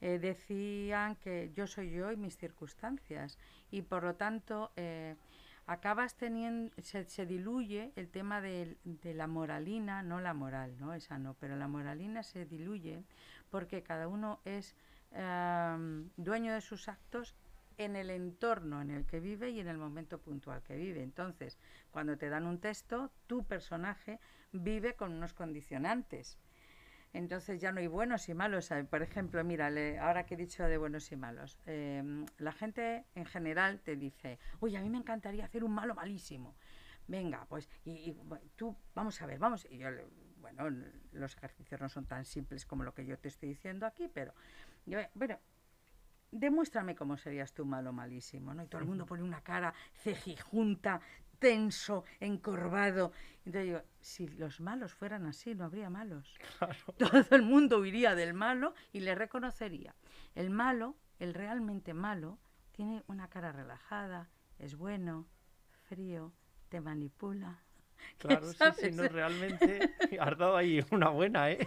Eh, 0.00 0.18
decían 0.20 1.16
que 1.16 1.50
yo 1.54 1.66
soy 1.66 1.90
yo 1.90 2.12
y 2.12 2.16
mis 2.16 2.36
circunstancias 2.36 3.36
y 3.70 3.82
por 3.82 4.04
lo 4.04 4.14
tanto 4.14 4.70
eh, 4.76 5.16
acabas 5.66 6.16
teniendo, 6.16 6.72
se, 6.82 7.04
se 7.04 7.26
diluye 7.26 7.92
el 7.96 8.08
tema 8.08 8.40
del- 8.40 8.78
de, 8.84 9.12
la 9.14 9.26
moralina, 9.26 10.02
no 10.02 10.20
la 10.20 10.34
moral, 10.34 10.76
no 10.78 10.94
esa 10.94 11.18
no, 11.18 11.34
pero 11.34 11.56
la 11.56 11.66
moralina 11.68 12.22
se 12.22 12.46
diluye 12.46 13.02
porque 13.50 13.82
cada 13.82 14.06
uno 14.08 14.40
es 14.44 14.74
em, 15.12 16.10
dueño 16.16 16.52
de 16.54 16.60
sus 16.60 16.88
actos 16.88 17.34
en 17.76 17.96
el 17.96 18.10
entorno 18.10 18.80
en 18.82 18.90
el 18.90 19.04
que 19.06 19.20
vive 19.20 19.50
y 19.50 19.60
en 19.60 19.68
el 19.68 19.78
momento 19.78 20.18
puntual 20.18 20.62
que 20.62 20.76
vive. 20.76 21.02
Entonces, 21.02 21.58
cuando 21.90 22.16
te 22.18 22.28
dan 22.28 22.46
un 22.46 22.58
texto, 22.60 23.10
tu 23.26 23.44
personaje 23.44 24.18
vive 24.52 24.94
con 24.94 25.12
unos 25.12 25.32
condicionantes. 25.32 26.38
Entonces 27.12 27.60
ya 27.60 27.72
no 27.72 27.80
hay 27.80 27.86
buenos 27.86 28.28
y 28.28 28.34
malos. 28.34 28.70
Eh, 28.70 28.84
Por 28.84 29.02
ejemplo, 29.02 29.42
mira, 29.44 29.68
ahora 30.00 30.26
que 30.26 30.34
he 30.34 30.36
dicho 30.36 30.64
de 30.64 30.78
buenos 30.78 31.10
y 31.10 31.16
malos, 31.16 31.58
eh, 31.66 32.02
la 32.38 32.52
gente 32.52 33.06
en 33.14 33.24
general 33.24 33.80
te 33.80 33.96
dice, 33.96 34.38
oye, 34.60 34.76
a 34.76 34.80
mí 34.80 34.90
me 34.90 34.98
encantaría 34.98 35.44
hacer 35.44 35.64
un 35.64 35.72
malo 35.72 35.94
malísimo. 35.94 36.54
Venga, 37.06 37.46
pues, 37.48 37.70
y, 37.84 38.14
tú, 38.54 38.76
vamos 38.94 39.20
a 39.22 39.26
ver, 39.26 39.38
vamos. 39.38 39.66
Y 39.70 39.78
yo, 39.78 39.88
bueno, 40.40 40.68
los 41.12 41.36
ejercicios 41.36 41.80
no 41.80 41.88
son 41.88 42.04
tan 42.04 42.24
simples 42.24 42.66
como 42.66 42.84
lo 42.84 42.92
que 42.92 43.06
yo 43.06 43.18
te 43.18 43.28
estoy 43.28 43.48
diciendo 43.48 43.86
aquí, 43.86 44.08
pero, 44.12 44.34
yo, 44.84 44.98
bueno, 45.14 45.38
demuéstrame 46.30 46.94
cómo 46.94 47.16
serías 47.16 47.52
tú 47.54 47.64
malo 47.64 47.92
malísimo, 47.92 48.52
¿no? 48.52 48.62
Y 48.62 48.66
todo 48.66 48.82
el 48.82 48.86
mundo 48.86 49.06
pone 49.06 49.22
una 49.22 49.40
cara 49.40 49.72
cejijunta, 49.94 51.00
tenso, 51.38 52.04
encorvado. 52.20 53.12
Entonces 53.44 53.64
digo, 53.64 53.82
si 54.00 54.28
los 54.28 54.60
malos 54.60 54.92
fueran 54.94 55.26
así, 55.26 55.54
no 55.54 55.64
habría 55.64 55.90
malos. 55.90 56.38
Todo 56.98 57.26
el 57.30 57.42
mundo 57.42 57.78
huiría 57.78 58.14
del 58.14 58.34
malo 58.34 58.74
y 58.92 59.00
le 59.00 59.14
reconocería. 59.14 59.94
El 60.34 60.50
malo, 60.50 60.96
el 61.18 61.34
realmente 61.34 61.94
malo, 61.94 62.38
tiene 62.72 63.02
una 63.06 63.28
cara 63.28 63.52
relajada, 63.52 64.30
es 64.58 64.76
bueno, 64.76 65.26
frío, 65.88 66.32
te 66.68 66.80
manipula. 66.80 67.62
Claro, 68.18 68.52
sí, 68.52 68.64
sí, 68.78 68.90
no, 68.92 69.02
realmente 69.08 69.92
has 70.20 70.38
dado 70.38 70.56
ahí 70.56 70.84
una 70.92 71.08
buena, 71.08 71.50
¿eh? 71.50 71.66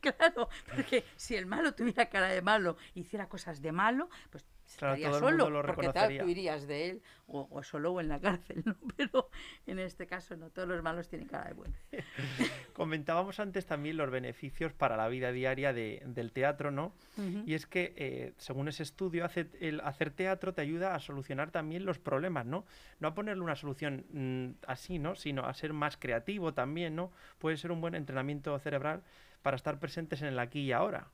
claro, 0.00 0.50
porque 0.68 1.02
si 1.16 1.34
el 1.34 1.46
malo 1.46 1.74
tuviera 1.74 2.10
cara 2.10 2.28
de 2.28 2.42
malo, 2.42 2.76
hiciera 2.94 3.26
cosas 3.26 3.62
de 3.62 3.72
malo, 3.72 4.10
pues 4.30 4.44
Claro, 4.76 4.94
estaría 4.94 5.18
solo, 5.18 5.50
lo 5.50 5.62
porque 5.62 5.88
tal, 5.92 6.08
tú 6.24 6.28
irías 6.28 6.66
de 6.66 6.90
él, 6.90 7.02
o, 7.26 7.48
o 7.50 7.62
solo 7.62 7.92
o 7.92 8.00
en 8.00 8.08
la 8.08 8.20
cárcel, 8.20 8.62
¿no? 8.64 8.76
Pero 8.96 9.28
en 9.66 9.78
este 9.78 10.06
caso 10.06 10.36
no, 10.36 10.50
todos 10.50 10.68
los 10.68 10.82
malos 10.82 11.08
tienen 11.08 11.28
cara 11.28 11.44
de 11.48 11.54
bueno. 11.54 11.74
Comentábamos 12.72 13.38
antes 13.40 13.66
también 13.66 13.96
los 13.96 14.10
beneficios 14.10 14.72
para 14.72 14.96
la 14.96 15.08
vida 15.08 15.30
diaria 15.32 15.72
de- 15.72 16.02
del 16.06 16.32
teatro, 16.32 16.70
¿no? 16.70 16.94
Ujú. 17.16 17.42
Y 17.46 17.54
es 17.54 17.66
que, 17.66 17.92
eh, 17.96 18.32
según 18.38 18.68
ese 18.68 18.82
estudio, 18.82 19.24
hace- 19.24 19.50
el 19.60 19.80
hacer 19.80 20.10
teatro 20.10 20.52
te 20.54 20.62
ayuda 20.62 20.94
a 20.94 21.00
solucionar 21.00 21.50
también 21.50 21.84
los 21.84 21.98
problemas, 21.98 22.46
¿no? 22.46 22.64
No 23.00 23.08
a 23.08 23.14
ponerle 23.14 23.42
una 23.42 23.56
solución 23.56 24.04
mm, 24.10 24.64
así, 24.66 24.98
¿no? 24.98 25.14
Sino 25.14 25.44
a 25.46 25.54
ser 25.54 25.72
más 25.72 25.96
creativo 25.96 26.54
también, 26.54 26.96
¿no? 26.96 27.12
Puede 27.38 27.56
ser 27.56 27.72
un 27.72 27.80
buen 27.80 27.94
entrenamiento 27.94 28.58
cerebral 28.58 29.02
para 29.42 29.56
estar 29.56 29.78
presentes 29.78 30.22
en 30.22 30.28
el 30.28 30.38
aquí 30.38 30.60
y 30.60 30.72
ahora. 30.72 31.08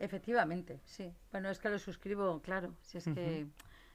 Efectivamente, 0.00 0.80
sí. 0.86 1.14
Bueno, 1.30 1.50
es 1.50 1.58
que 1.58 1.68
lo 1.68 1.78
suscribo, 1.78 2.40
claro, 2.40 2.74
si 2.80 2.96
es 2.96 3.04
que 3.04 3.46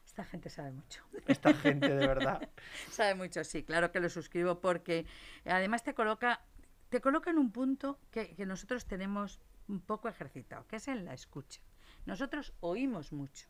esta 0.05 0.23
gente 0.23 0.51
sabe 0.51 0.71
mucho. 0.71 1.03
Esta 1.25 1.51
gente, 1.55 1.89
de 1.89 2.07
verdad. 2.07 2.47
Sabe 2.91 3.15
mucho, 3.15 3.43
sí, 3.43 3.63
claro 3.63 3.91
que 3.91 3.99
lo 3.99 4.07
suscribo 4.07 4.61
porque 4.61 5.07
además 5.45 5.83
te 5.83 5.95
coloca, 5.95 6.41
te 6.89 7.01
coloca 7.01 7.31
en 7.31 7.39
un 7.39 7.51
punto 7.51 7.99
que, 8.11 8.35
que 8.35 8.45
nosotros 8.45 8.85
tenemos 8.85 9.41
un 9.67 9.81
poco 9.81 10.07
ejercitado, 10.07 10.67
que 10.67 10.75
es 10.75 10.87
en 10.87 11.05
la 11.05 11.15
escucha. 11.15 11.59
Nosotros 12.05 12.53
oímos 12.59 13.11
mucho 13.11 13.47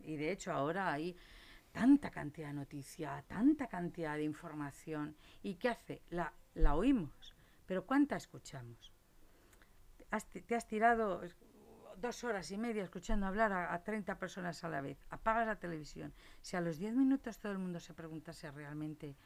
y 0.00 0.16
de 0.16 0.32
hecho 0.32 0.52
ahora 0.52 0.92
hay 0.92 1.16
tanta 1.70 2.10
cantidad 2.10 2.48
de 2.48 2.54
noticia, 2.54 3.24
tanta 3.28 3.68
cantidad 3.68 4.16
de 4.16 4.24
información 4.24 5.16
y 5.44 5.54
¿qué 5.54 5.68
hace? 5.68 6.02
La, 6.10 6.32
la 6.54 6.74
oímos, 6.74 7.36
pero 7.64 7.86
¿cuánta 7.86 8.16
escuchamos? 8.16 8.92
Te 10.46 10.54
has 10.54 10.66
tirado 10.66 11.22
dos 12.00 12.24
horas 12.24 12.50
y 12.50 12.58
media 12.58 12.82
escuchando 12.82 13.26
hablar 13.26 13.52
a, 13.52 13.72
a 13.72 13.82
30 13.82 14.18
personas 14.18 14.62
a 14.64 14.68
la 14.68 14.80
vez, 14.80 14.98
apagas 15.10 15.46
la 15.46 15.56
televisión. 15.56 16.12
Si 16.42 16.56
a 16.56 16.60
los 16.60 16.78
10 16.78 16.94
minutos 16.94 17.38
todo 17.38 17.52
el 17.52 17.58
mundo 17.58 17.80
se 17.80 17.94
preguntase 17.94 18.50
realmente 18.50 19.16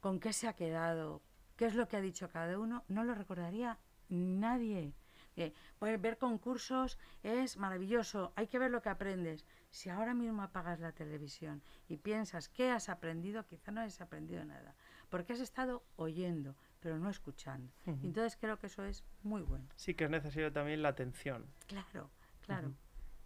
con 0.00 0.18
qué 0.18 0.32
se 0.32 0.48
ha 0.48 0.54
quedado, 0.54 1.22
qué 1.56 1.66
es 1.66 1.74
lo 1.74 1.86
que 1.88 1.96
ha 1.96 2.00
dicho 2.00 2.28
cada 2.28 2.58
uno, 2.58 2.84
no 2.88 3.04
lo 3.04 3.14
recordaría 3.14 3.78
nadie. 4.08 4.94
Eh, 5.36 5.52
pues 5.78 6.00
ver 6.00 6.18
concursos 6.18 6.98
es 7.22 7.56
maravilloso, 7.56 8.32
hay 8.36 8.46
que 8.48 8.58
ver 8.58 8.70
lo 8.70 8.82
que 8.82 8.90
aprendes. 8.90 9.46
Si 9.70 9.88
ahora 9.88 10.12
mismo 10.12 10.42
apagas 10.42 10.80
la 10.80 10.92
televisión 10.92 11.62
y 11.88 11.96
piensas 11.96 12.48
qué 12.48 12.70
has 12.70 12.88
aprendido, 12.88 13.46
quizá 13.46 13.70
no 13.70 13.80
has 13.80 14.00
aprendido 14.00 14.44
nada, 14.44 14.74
porque 15.08 15.32
has 15.32 15.40
estado 15.40 15.84
oyendo, 15.96 16.54
pero 16.82 16.98
no 16.98 17.08
escuchando. 17.08 17.72
Ujú. 17.86 17.98
Entonces 18.06 18.36
creo 18.38 18.58
que 18.58 18.66
eso 18.66 18.84
es 18.84 19.04
muy 19.22 19.42
bueno. 19.42 19.64
Sí 19.76 19.94
que 19.94 20.04
es 20.04 20.10
necesario 20.10 20.52
también 20.52 20.82
la 20.82 20.88
atención. 20.88 21.46
Claro, 21.68 22.10
claro. 22.44 22.72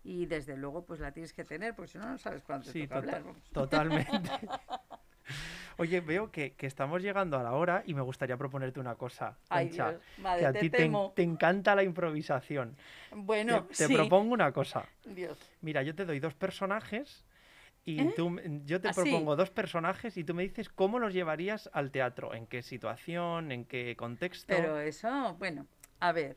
Y 0.05 0.27
desde 0.27 0.57
luego 0.57 0.85
pues 0.85 1.01
la 1.01 1.11
tienes 1.12 1.33
que 1.33 1.45
tener, 1.45 1.75
porque 1.75 1.92
si 1.92 1.99
no, 1.99 2.07
no 2.07 2.19
sabes 2.19 2.42
cuándo 2.45 2.66
te 2.66 2.73
Sí, 2.73 2.87
toca 2.87 3.01
tota- 3.01 3.16
hablar. 3.16 3.25
vamos. 3.25 3.42
totalmente. 3.51 4.31
Oye, 5.79 6.01
veo 6.01 6.31
que, 6.31 6.55
que 6.55 6.66
estamos 6.66 7.03
llegando 7.03 7.38
a 7.38 7.42
la 7.42 7.53
hora 7.53 7.83
y 7.87 7.92
me 7.92 8.01
gustaría 8.01 8.37
proponerte 8.37 8.81
una 8.81 8.95
cosa, 8.95 9.37
Ay, 9.51 9.69
Concha, 9.69 9.90
Dios, 9.90 10.03
madre, 10.19 10.40
que 10.40 10.47
a 10.47 10.53
te 10.53 10.61
ti 10.61 10.71
te, 10.71 11.23
encanta 11.23 11.75
la 11.75 11.83
improvisación. 11.83 12.77
Bueno, 13.14 13.64
te 13.64 13.75
te 13.75 13.87
sí. 13.88 13.95
propongo 13.95 14.33
una 14.33 14.53
cosa. 14.53 14.87
Dios. 15.05 15.37
Mira, 15.61 15.83
yo 15.83 15.95
te 15.95 16.07
doy 16.07 16.19
dos 16.21 16.33
personajes 16.35 17.26
y 17.87 18.01
¿Eh? 18.01 18.12
tú, 18.16 18.37
yo 18.64 18.81
te 18.81 18.88
¿Así? 18.88 19.01
propongo 19.01 19.37
dos 19.37 19.51
personajes 19.51 20.16
y 20.16 20.25
tú 20.25 20.35
me 20.35 20.42
dices 20.42 20.68
cómo 20.68 20.99
los 20.99 21.14
llevarías 21.14 21.70
al 21.72 21.90
teatro, 21.92 22.35
en 22.35 22.46
qué 22.46 22.61
situación, 22.62 23.53
en 23.53 23.64
qué 23.64 23.94
contexto. 23.96 24.46
Pero 24.49 24.79
eso, 24.81 25.35
bueno, 25.38 25.66
a 26.01 26.12
ver. 26.12 26.37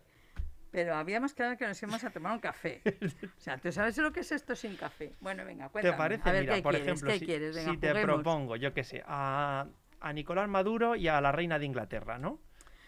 Pero 0.71 0.93
habíamos 0.95 1.33
quedado 1.33 1.57
que 1.57 1.65
nos 1.65 1.81
íbamos 1.81 2.03
a 2.03 2.11
tomar 2.11 2.33
un 2.33 2.39
café. 2.39 2.81
O 3.37 3.41
sea, 3.41 3.57
¿tú 3.57 3.71
sabes 3.71 3.97
lo 3.97 4.11
que 4.13 4.19
es 4.19 4.31
esto 4.31 4.55
sin 4.55 4.75
café? 4.75 5.15
Bueno, 5.19 5.43
venga, 5.43 5.65
¿Te 5.65 5.71
cuéntame. 5.71 5.97
parece? 5.97 6.29
A 6.29 6.31
ver, 6.31 6.41
Mira, 6.43 6.55
¿qué 6.57 6.61
por 6.61 6.73
quieres? 6.73 6.87
ejemplo, 6.87 7.09
¿Qué 7.11 7.19
si, 7.19 7.25
quieres? 7.25 7.55
Venga, 7.55 7.71
si 7.71 7.77
te 7.77 7.87
juguemos. 7.89 8.13
propongo, 8.13 8.55
yo 8.55 8.71
qué 8.75 8.83
sé, 8.83 9.03
a, 9.07 9.65
a 9.99 10.13
Nicolás 10.13 10.47
Maduro 10.47 10.95
y 10.95 11.07
a 11.07 11.19
la 11.19 11.31
reina 11.31 11.57
de 11.57 11.65
Inglaterra, 11.65 12.19
¿no? 12.19 12.39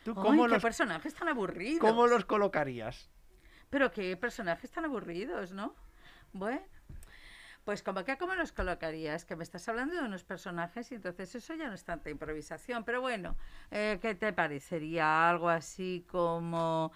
¿Tú 0.03 0.11
Ay, 0.15 0.21
cómo, 0.21 0.43
qué 0.45 0.49
los, 0.53 0.61
personajes 0.61 1.15
tan 1.15 1.27
aburridos. 1.29 1.79
cómo 1.79 2.05
los 2.05 2.25
colocarías? 2.25 3.09
Pero 3.71 3.91
qué 3.91 4.15
personajes 4.15 4.69
tan 4.69 4.85
aburridos, 4.85 5.51
¿no? 5.51 5.75
Bueno, 6.33 6.61
pues 7.63 7.83
como 7.83 8.03
que 8.03 8.17
cómo 8.17 8.35
los 8.35 8.51
colocarías, 8.51 9.25
que 9.25 9.35
me 9.35 9.43
estás 9.43 9.67
hablando 9.69 9.95
de 9.95 10.01
unos 10.01 10.23
personajes 10.23 10.91
y 10.91 10.95
entonces 10.95 11.35
eso 11.35 11.53
ya 11.53 11.67
no 11.67 11.73
es 11.75 11.83
tanta 11.83 12.09
improvisación, 12.09 12.83
pero 12.83 13.01
bueno, 13.01 13.37
eh, 13.69 13.99
¿qué 14.01 14.15
te 14.15 14.33
parecería 14.33 15.29
algo 15.29 15.49
así 15.49 16.05
como 16.09 16.91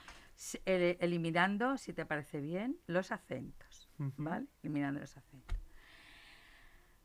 el- 0.66 0.98
eliminando, 1.00 1.78
si 1.78 1.94
te 1.94 2.06
parece 2.06 2.42
bien, 2.42 2.78
los 2.88 3.12
acentos. 3.12 3.90
¿vale? 3.98 4.48
Eliminando 4.64 5.00
los 5.00 5.16
acentos. 5.16 5.58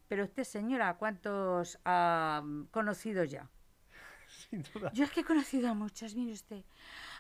Pero 0.09 0.25
usted, 0.25 0.43
señora, 0.45 0.95
¿cuántos 0.95 1.79
ha 1.85 2.43
mm, 2.45 2.65
conocido 2.73 3.23
ya? 3.25 3.49
Sin 4.51 4.63
duda. 4.63 4.91
Yo 4.93 5.05
es 5.05 5.11
que 5.13 5.21
he 5.21 5.25
conocido 5.25 5.69
a 5.71 5.75
muchos, 5.75 6.17
mire 6.17 6.33
usted, 6.33 6.65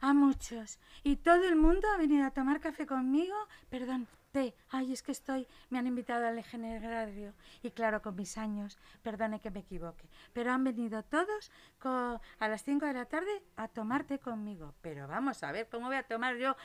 a 0.00 0.12
muchos. 0.12 0.79
Y 1.05 1.16
todo 1.16 1.44
el 1.44 1.55
mundo 1.55 1.87
ha 1.94 1.98
venido 1.98 2.26
a 2.26 2.33
tomar 2.33 2.61
café 2.61 2.87
conmigo, 2.87 3.37
perdón, 3.68 4.09
té, 4.31 4.55
ay, 4.71 4.93
es 4.93 5.03
que 5.03 5.12
estoy, 5.12 5.47
me 5.69 5.79
han 5.79 5.87
invitado 5.87 6.27
al 6.27 6.43
Radio 6.43 7.35
y 7.62 7.71
claro, 7.71 8.03
con 8.03 8.16
mis 8.16 8.38
años, 8.38 8.79
perdone 9.03 9.40
que 9.40 9.51
me 9.51 9.61
equivoque, 9.61 10.09
pero 10.33 10.53
han 10.53 10.64
venido 10.64 11.03
todos 11.03 11.51
a 11.83 12.49
las 12.49 12.64
5 12.64 12.87
de 12.87 12.93
la 12.93 13.07
tarde 13.07 13.43
a 13.57 13.69
tomar 13.69 14.05
té 14.05 14.19
conmigo. 14.19 14.75
Pero 14.81 15.07
vamos 15.09 15.43
a 15.43 15.53
ver, 15.53 15.69
¿cómo 15.69 15.87
voy 15.87 15.97
a 15.97 16.03
tomar 16.03 16.37
yo 16.37 16.57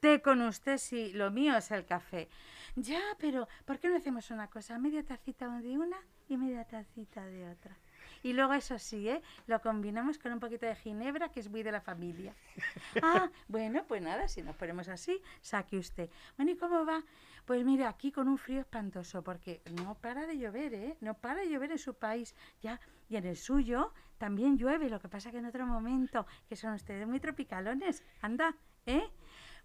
té 0.00 0.22
con 0.22 0.40
usted 0.42 0.78
si 0.78 1.12
lo 1.12 1.30
mío 1.30 1.56
es 1.56 1.70
el 1.70 1.84
café? 1.84 2.28
Ya, 2.76 3.00
pero 3.18 3.48
¿por 3.64 3.78
qué 3.78 3.88
no 3.88 3.96
hacemos 3.96 4.30
una 4.30 4.48
cosa? 4.48 4.78
Media 4.78 5.04
tacita 5.04 5.48
de 5.60 5.78
una 5.78 5.98
y 6.28 6.36
media 6.36 6.64
tacita 6.64 7.24
de 7.26 7.48
otra. 7.48 7.76
Y 8.22 8.32
luego 8.32 8.52
eso 8.52 8.78
sí, 8.78 9.08
¿eh? 9.08 9.22
Lo 9.46 9.60
combinamos 9.60 10.18
con 10.18 10.32
un 10.32 10.40
poquito 10.40 10.66
de 10.66 10.74
ginebra, 10.74 11.30
que 11.30 11.40
es 11.40 11.48
muy 11.48 11.62
de 11.62 11.72
la 11.72 11.80
familia. 11.80 12.34
Ah, 13.02 13.30
bueno, 13.48 13.84
pues 13.86 14.02
nada, 14.02 14.28
si 14.28 14.42
nos 14.42 14.56
ponemos 14.56 14.88
así, 14.88 15.20
saque 15.40 15.78
usted. 15.78 16.10
Bueno, 16.36 16.52
¿y 16.52 16.56
cómo 16.56 16.84
va? 16.84 17.02
Pues 17.44 17.64
mire, 17.64 17.84
aquí 17.84 18.12
con 18.12 18.28
un 18.28 18.36
frío 18.36 18.60
espantoso, 18.60 19.22
porque 19.22 19.62
no 19.82 19.94
para 19.94 20.26
de 20.26 20.38
llover, 20.38 20.74
¿eh? 20.74 20.96
No 21.00 21.14
para 21.14 21.40
de 21.40 21.48
llover 21.48 21.72
en 21.72 21.78
su 21.78 21.94
país. 21.94 22.34
Ya, 22.60 22.80
y 23.08 23.16
en 23.16 23.24
el 23.26 23.36
suyo 23.36 23.92
también 24.18 24.58
llueve, 24.58 24.90
lo 24.90 25.00
que 25.00 25.08
pasa 25.08 25.30
que 25.30 25.38
en 25.38 25.46
otro 25.46 25.66
momento, 25.66 26.26
que 26.48 26.56
son 26.56 26.74
ustedes 26.74 27.06
muy 27.06 27.20
tropicalones. 27.20 28.02
Anda, 28.20 28.54
¿eh? 28.86 29.08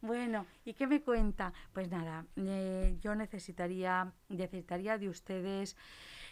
Bueno, 0.02 0.46
¿y 0.64 0.74
qué 0.74 0.88
me 0.88 1.02
cuenta? 1.02 1.54
Pues 1.74 1.90
nada, 1.90 2.26
eh, 2.36 2.98
yo 3.02 3.16
necesitaría, 3.16 4.12
necesitaría 4.30 4.98
de 4.98 5.10
ustedes 5.10 5.76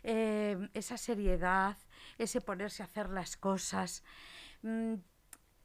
eh, 0.03 0.69
esa 0.73 0.97
seriedad, 0.97 1.77
ese 2.17 2.41
ponerse 2.41 2.83
a 2.83 2.85
hacer 2.85 3.09
las 3.09 3.37
cosas. 3.37 4.03
mm, 4.61 4.95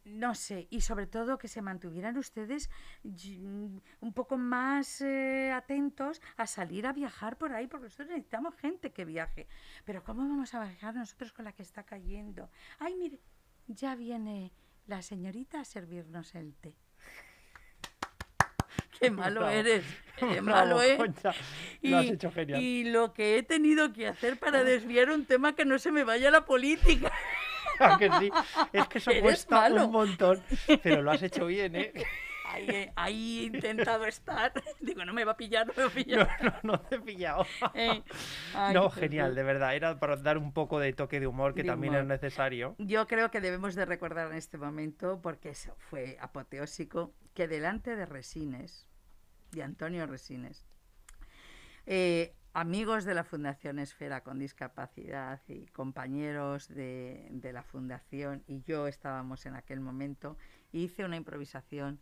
no 0.08 0.34
sé, 0.34 0.66
y 0.70 0.80
sobre 0.80 1.06
todo 1.06 1.38
que 1.38 1.48
se 1.48 1.60
mantuvieran 1.62 2.16
ustedes 2.16 2.70
mm, 3.02 3.76
un 4.00 4.12
poco 4.14 4.38
más 4.38 5.00
eh, 5.02 5.52
atentos 5.52 6.22
a 6.36 6.46
salir 6.46 6.86
a 6.86 6.92
viajar 6.92 7.36
por 7.36 7.52
ahí, 7.52 7.66
porque 7.66 7.84
nosotros 7.84 8.08
necesitamos 8.08 8.54
gente 8.56 8.92
que 8.92 9.04
viaje. 9.04 9.48
Pero 9.84 10.02
¿cómo 10.04 10.22
vamos 10.28 10.54
a 10.54 10.64
viajar 10.64 10.94
nosotros 10.94 11.32
con 11.32 11.44
la 11.44 11.52
que 11.52 11.62
está 11.62 11.82
cayendo? 11.82 12.50
Ay, 12.78 12.94
mire, 12.96 13.20
ya 13.66 13.94
viene 13.94 14.52
la 14.86 15.02
señorita 15.02 15.60
a 15.60 15.64
servirnos 15.64 16.34
el 16.34 16.54
té. 16.54 16.74
Qué 19.00 19.10
malo 19.10 19.40
Bravo. 19.40 19.54
eres, 19.56 19.84
qué 20.18 20.26
Bravo, 20.40 20.44
malo, 20.44 20.82
¿eh? 20.82 20.96
Concha, 20.96 21.32
lo 21.82 21.98
has 21.98 22.06
hecho 22.06 22.30
genial. 22.32 22.60
y 22.62 22.84
lo 22.84 23.12
que 23.14 23.38
he 23.38 23.42
tenido 23.42 23.92
que 23.92 24.08
hacer 24.08 24.38
para 24.38 24.64
desviar 24.64 25.10
un 25.10 25.24
tema 25.26 25.54
que 25.54 25.64
no 25.64 25.78
se 25.78 25.92
me 25.92 26.04
vaya 26.04 26.28
a 26.28 26.32
la 26.32 26.44
política. 26.44 27.12
¿A 27.78 27.96
que 27.98 28.10
sí? 28.18 28.30
Es 28.72 28.88
que 28.88 28.98
eso 28.98 29.10
Eres 29.10 29.22
cuesta 29.22 29.56
malo. 29.60 29.86
un 29.86 29.92
montón, 29.92 30.42
pero 30.82 31.02
lo 31.02 31.10
has 31.12 31.22
hecho 31.22 31.46
bien, 31.46 31.76
¿eh? 31.76 31.92
Ahí, 32.50 32.66
he- 32.70 32.92
ahí 32.96 33.40
he 33.40 33.42
intentado 33.44 34.06
estar. 34.06 34.52
Digo, 34.80 35.04
no 35.04 35.12
me 35.12 35.22
va 35.26 35.32
a 35.32 35.36
pillar, 35.36 35.66
no 35.66 35.74
me 35.76 35.82
va 35.82 35.84
a 35.84 35.88
No, 35.90 35.94
pillar. 35.94 36.60
no, 36.64 36.72
no 36.72 36.80
te 36.80 36.96
he 36.96 37.00
pillado. 37.00 37.46
Eh, 37.74 38.02
ay, 38.54 38.74
No, 38.74 38.88
genial, 38.88 39.34
de 39.34 39.42
verdad. 39.42 39.76
Era 39.76 40.00
para 40.00 40.16
dar 40.16 40.38
un 40.38 40.52
poco 40.54 40.80
de 40.80 40.94
toque 40.94 41.20
de 41.20 41.26
humor 41.26 41.52
que 41.54 41.62
De 41.62 41.68
también 41.68 41.92
humor. 41.92 42.04
es 42.04 42.08
necesario. 42.08 42.74
Yo 42.78 43.06
creo 43.06 43.30
que 43.30 43.42
debemos 43.42 43.74
de 43.74 43.84
recordar 43.84 44.30
en 44.30 44.38
este 44.38 44.56
momento, 44.56 45.20
porque 45.22 45.50
eso 45.50 45.74
fue 45.90 46.16
apoteósico, 46.22 47.12
que 47.34 47.48
delante 47.48 47.94
de 47.96 48.06
Resines, 48.06 48.87
de 49.52 49.62
Antonio 49.62 50.06
Resines, 50.06 50.64
eh, 51.86 52.34
amigos 52.52 53.04
de 53.04 53.14
la 53.14 53.24
Fundación 53.24 53.78
Esfera 53.78 54.22
con 54.22 54.38
Discapacidad 54.38 55.40
y 55.48 55.66
compañeros 55.66 56.68
de, 56.68 57.28
de 57.30 57.52
la 57.52 57.62
Fundación 57.62 58.42
y 58.46 58.62
yo 58.62 58.86
estábamos 58.86 59.46
en 59.46 59.54
aquel 59.54 59.80
momento, 59.80 60.36
hice 60.72 61.04
una 61.04 61.16
improvisación 61.16 62.00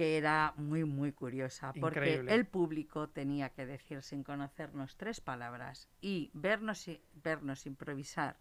que 0.00 0.16
era 0.16 0.54
muy, 0.56 0.84
muy 0.84 1.12
curiosa, 1.12 1.74
porque 1.74 1.98
Increíble. 1.98 2.34
el 2.34 2.46
público 2.46 3.10
tenía 3.10 3.50
que 3.50 3.66
decir 3.66 4.02
sin 4.02 4.24
conocernos 4.24 4.96
tres 4.96 5.20
palabras 5.20 5.88
y 6.00 6.30
vernos, 6.32 6.88
vernos 7.22 7.66
improvisar 7.66 8.38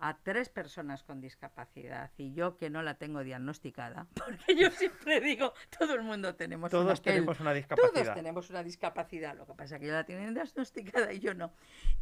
a 0.00 0.16
tres 0.18 0.48
personas 0.48 1.02
con 1.02 1.20
discapacidad 1.20 2.10
y 2.16 2.32
yo 2.32 2.56
que 2.56 2.70
no 2.70 2.82
la 2.82 2.94
tengo 2.94 3.24
diagnosticada, 3.24 4.06
porque 4.14 4.54
yo 4.56 4.70
siempre 4.70 5.20
digo, 5.20 5.54
todo 5.78 5.94
el 5.94 6.02
mundo 6.02 6.34
tenemos 6.36 6.70
Todos 6.70 7.02
tenemos 7.02 7.40
una 7.40 7.50
todos 7.50 7.56
discapacidad. 7.56 8.14
tenemos 8.14 8.50
una 8.50 8.62
discapacidad, 8.62 9.36
lo 9.36 9.46
que 9.46 9.54
pasa 9.54 9.74
es 9.76 9.80
que 9.80 9.86
yo 9.88 9.92
la 9.92 10.04
tienen 10.04 10.34
diagnosticada 10.34 11.12
y 11.12 11.18
yo 11.20 11.34
no. 11.34 11.52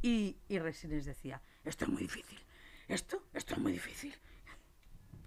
Y, 0.03 0.37
y 0.49 0.59
Resines 0.59 1.05
decía, 1.07 1.41
esto 1.65 1.85
es 1.87 1.91
muy 1.91 2.03
difícil, 2.03 2.39
esto, 2.89 3.23
esto 3.33 3.55
es 3.55 3.61
muy 3.61 3.73
difícil. 3.73 4.15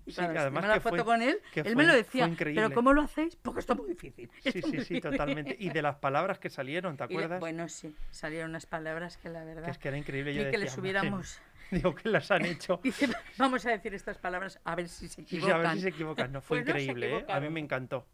Y 0.06 0.12
Sí, 0.12 0.16
claro, 0.16 0.34
que 0.34 0.40
además 0.40 0.68
la 0.68 0.80
foto 0.80 0.96
fue- 0.96 1.06
con 1.06 1.22
él, 1.22 1.40
él 1.54 1.64
fue- 1.64 1.76
me 1.76 1.84
lo 1.86 1.94
decía, 1.94 2.32
pero 2.38 2.72
¿cómo 2.72 2.94
lo 2.94 3.04
hacéis? 3.04 3.36
Porque 3.36 3.60
esto 3.60 3.74
es 3.74 3.80
muy 3.80 3.90
difícil. 3.90 4.30
Sí, 4.42 4.52
sí, 4.54 4.62
sí, 4.62 4.72
difícil". 4.72 5.02
totalmente. 5.02 5.56
Y 5.60 5.70
de 5.70 5.82
las 5.84 5.98
palabras 5.98 6.40
que 6.40 6.50
salieron, 6.50 6.98
¿te 6.98 7.04
Y 7.04 7.06
acuerdas? 7.06 7.40
bueno, 7.40 7.70
sí, 7.70 7.96
salieron 8.10 8.50
unas 8.52 8.66
palabras 8.66 9.18
que 9.18 9.30
la 9.30 9.44
verdad, 9.44 9.66
Que 9.66 9.72
es 9.72 9.78
que 9.78 9.88
era 9.90 9.98
increíble. 9.98 10.32
ni 10.34 10.44
Yo 10.46 10.50
que 10.50 10.58
les 10.58 10.70
"Madre 10.72 10.82
hubiéramos... 10.82 11.40
mía". 11.72 11.74
Digo, 11.84 11.96
que 11.96 12.10
las 12.10 12.30
han 12.32 12.46
hecho. 12.46 12.80
Dice, 12.84 13.10
vamos 13.38 13.66
a 13.66 13.72
decir 13.72 13.94
estas 13.94 14.18
palabras 14.18 14.60
a 14.64 14.76
ver 14.76 14.88
si 14.88 15.08
se 15.08 15.16
sí, 15.16 15.22
equivocan. 15.22 15.56
a 15.56 15.58
ver 15.60 15.72
si 15.76 15.82
se 15.82 15.90
equivocan. 15.90 16.32
No, 16.32 16.42
fue 16.42 16.62
Pues 16.62 16.68
no 16.68 16.72
increíble, 16.82 17.18
¿eh? 17.20 17.26
A 17.30 17.40
mí 17.40 17.50
me 17.50 17.60
encantó. 17.60 18.06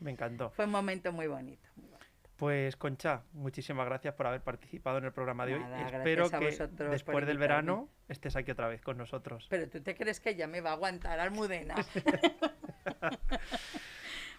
Me 0.00 0.10
encantó. 0.10 0.50
Fue 0.50 0.64
un 0.64 0.72
momento 0.72 1.12
muy 1.12 1.28
bonito. 1.28 1.68
muy 1.76 1.86
bonito. 1.86 2.02
Pues 2.36 2.74
Concha, 2.76 3.22
muchísimas 3.34 3.86
gracias 3.86 4.14
por 4.14 4.26
haber 4.26 4.40
participado 4.40 4.98
en 4.98 5.04
el 5.04 5.12
programa 5.12 5.46
de 5.46 5.54
hoy. 5.54 5.60
Nada, 5.60 5.98
Espero 5.98 6.28
gracias 6.28 6.60
a 6.60 6.68
que 6.76 6.84
después 6.84 7.24
del 7.24 7.38
verano 7.38 7.88
estés 8.08 8.34
aquí 8.34 8.50
otra 8.50 8.66
vez 8.66 8.82
con 8.82 8.98
nosotros. 8.98 9.46
Pero 9.48 9.68
tú 9.68 9.80
te 9.80 9.94
crees 9.94 10.18
que 10.18 10.30
ella 10.30 10.48
me 10.48 10.60
va 10.60 10.70
a 10.70 10.72
aguantar, 10.72 11.20
Almudena. 11.20 11.76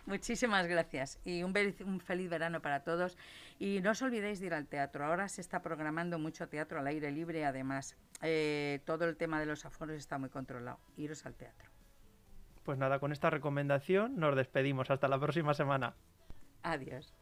Muchísimas 0.05 0.67
gracias 0.67 1.17
y 1.23 1.43
un, 1.43 1.53
un 1.85 2.01
feliz 2.01 2.29
verano 2.29 2.61
para 2.61 2.83
todos. 2.83 3.17
Y 3.57 3.79
no 3.81 3.91
os 3.91 4.01
olvidéis 4.01 4.41
de 4.41 4.47
ir 4.47 4.53
al 4.53 4.67
teatro. 4.67 5.05
Ahora 5.05 5.29
se 5.29 5.39
está 5.39 5.61
programando 5.61 6.19
mucho 6.19 6.49
teatro 6.49 6.79
al 6.79 6.87
aire 6.87 7.09
libre. 7.09 7.45
Además, 7.45 7.95
eh, 8.21 8.81
todo 8.85 9.05
el 9.05 9.17
tema 9.17 9.39
de 9.39 9.45
los 9.45 9.65
aforos 9.65 9.95
está 9.95 10.17
muy 10.17 10.29
controlado. 10.29 10.79
Iros 10.97 11.25
al 11.25 11.35
teatro. 11.35 11.69
Pues 12.63 12.77
nada, 12.77 12.99
con 12.99 13.11
esta 13.11 13.29
recomendación 13.29 14.15
nos 14.17 14.35
despedimos. 14.35 14.89
Hasta 14.89 15.07
la 15.07 15.19
próxima 15.19 15.53
semana. 15.53 15.95
Adiós. 16.61 17.13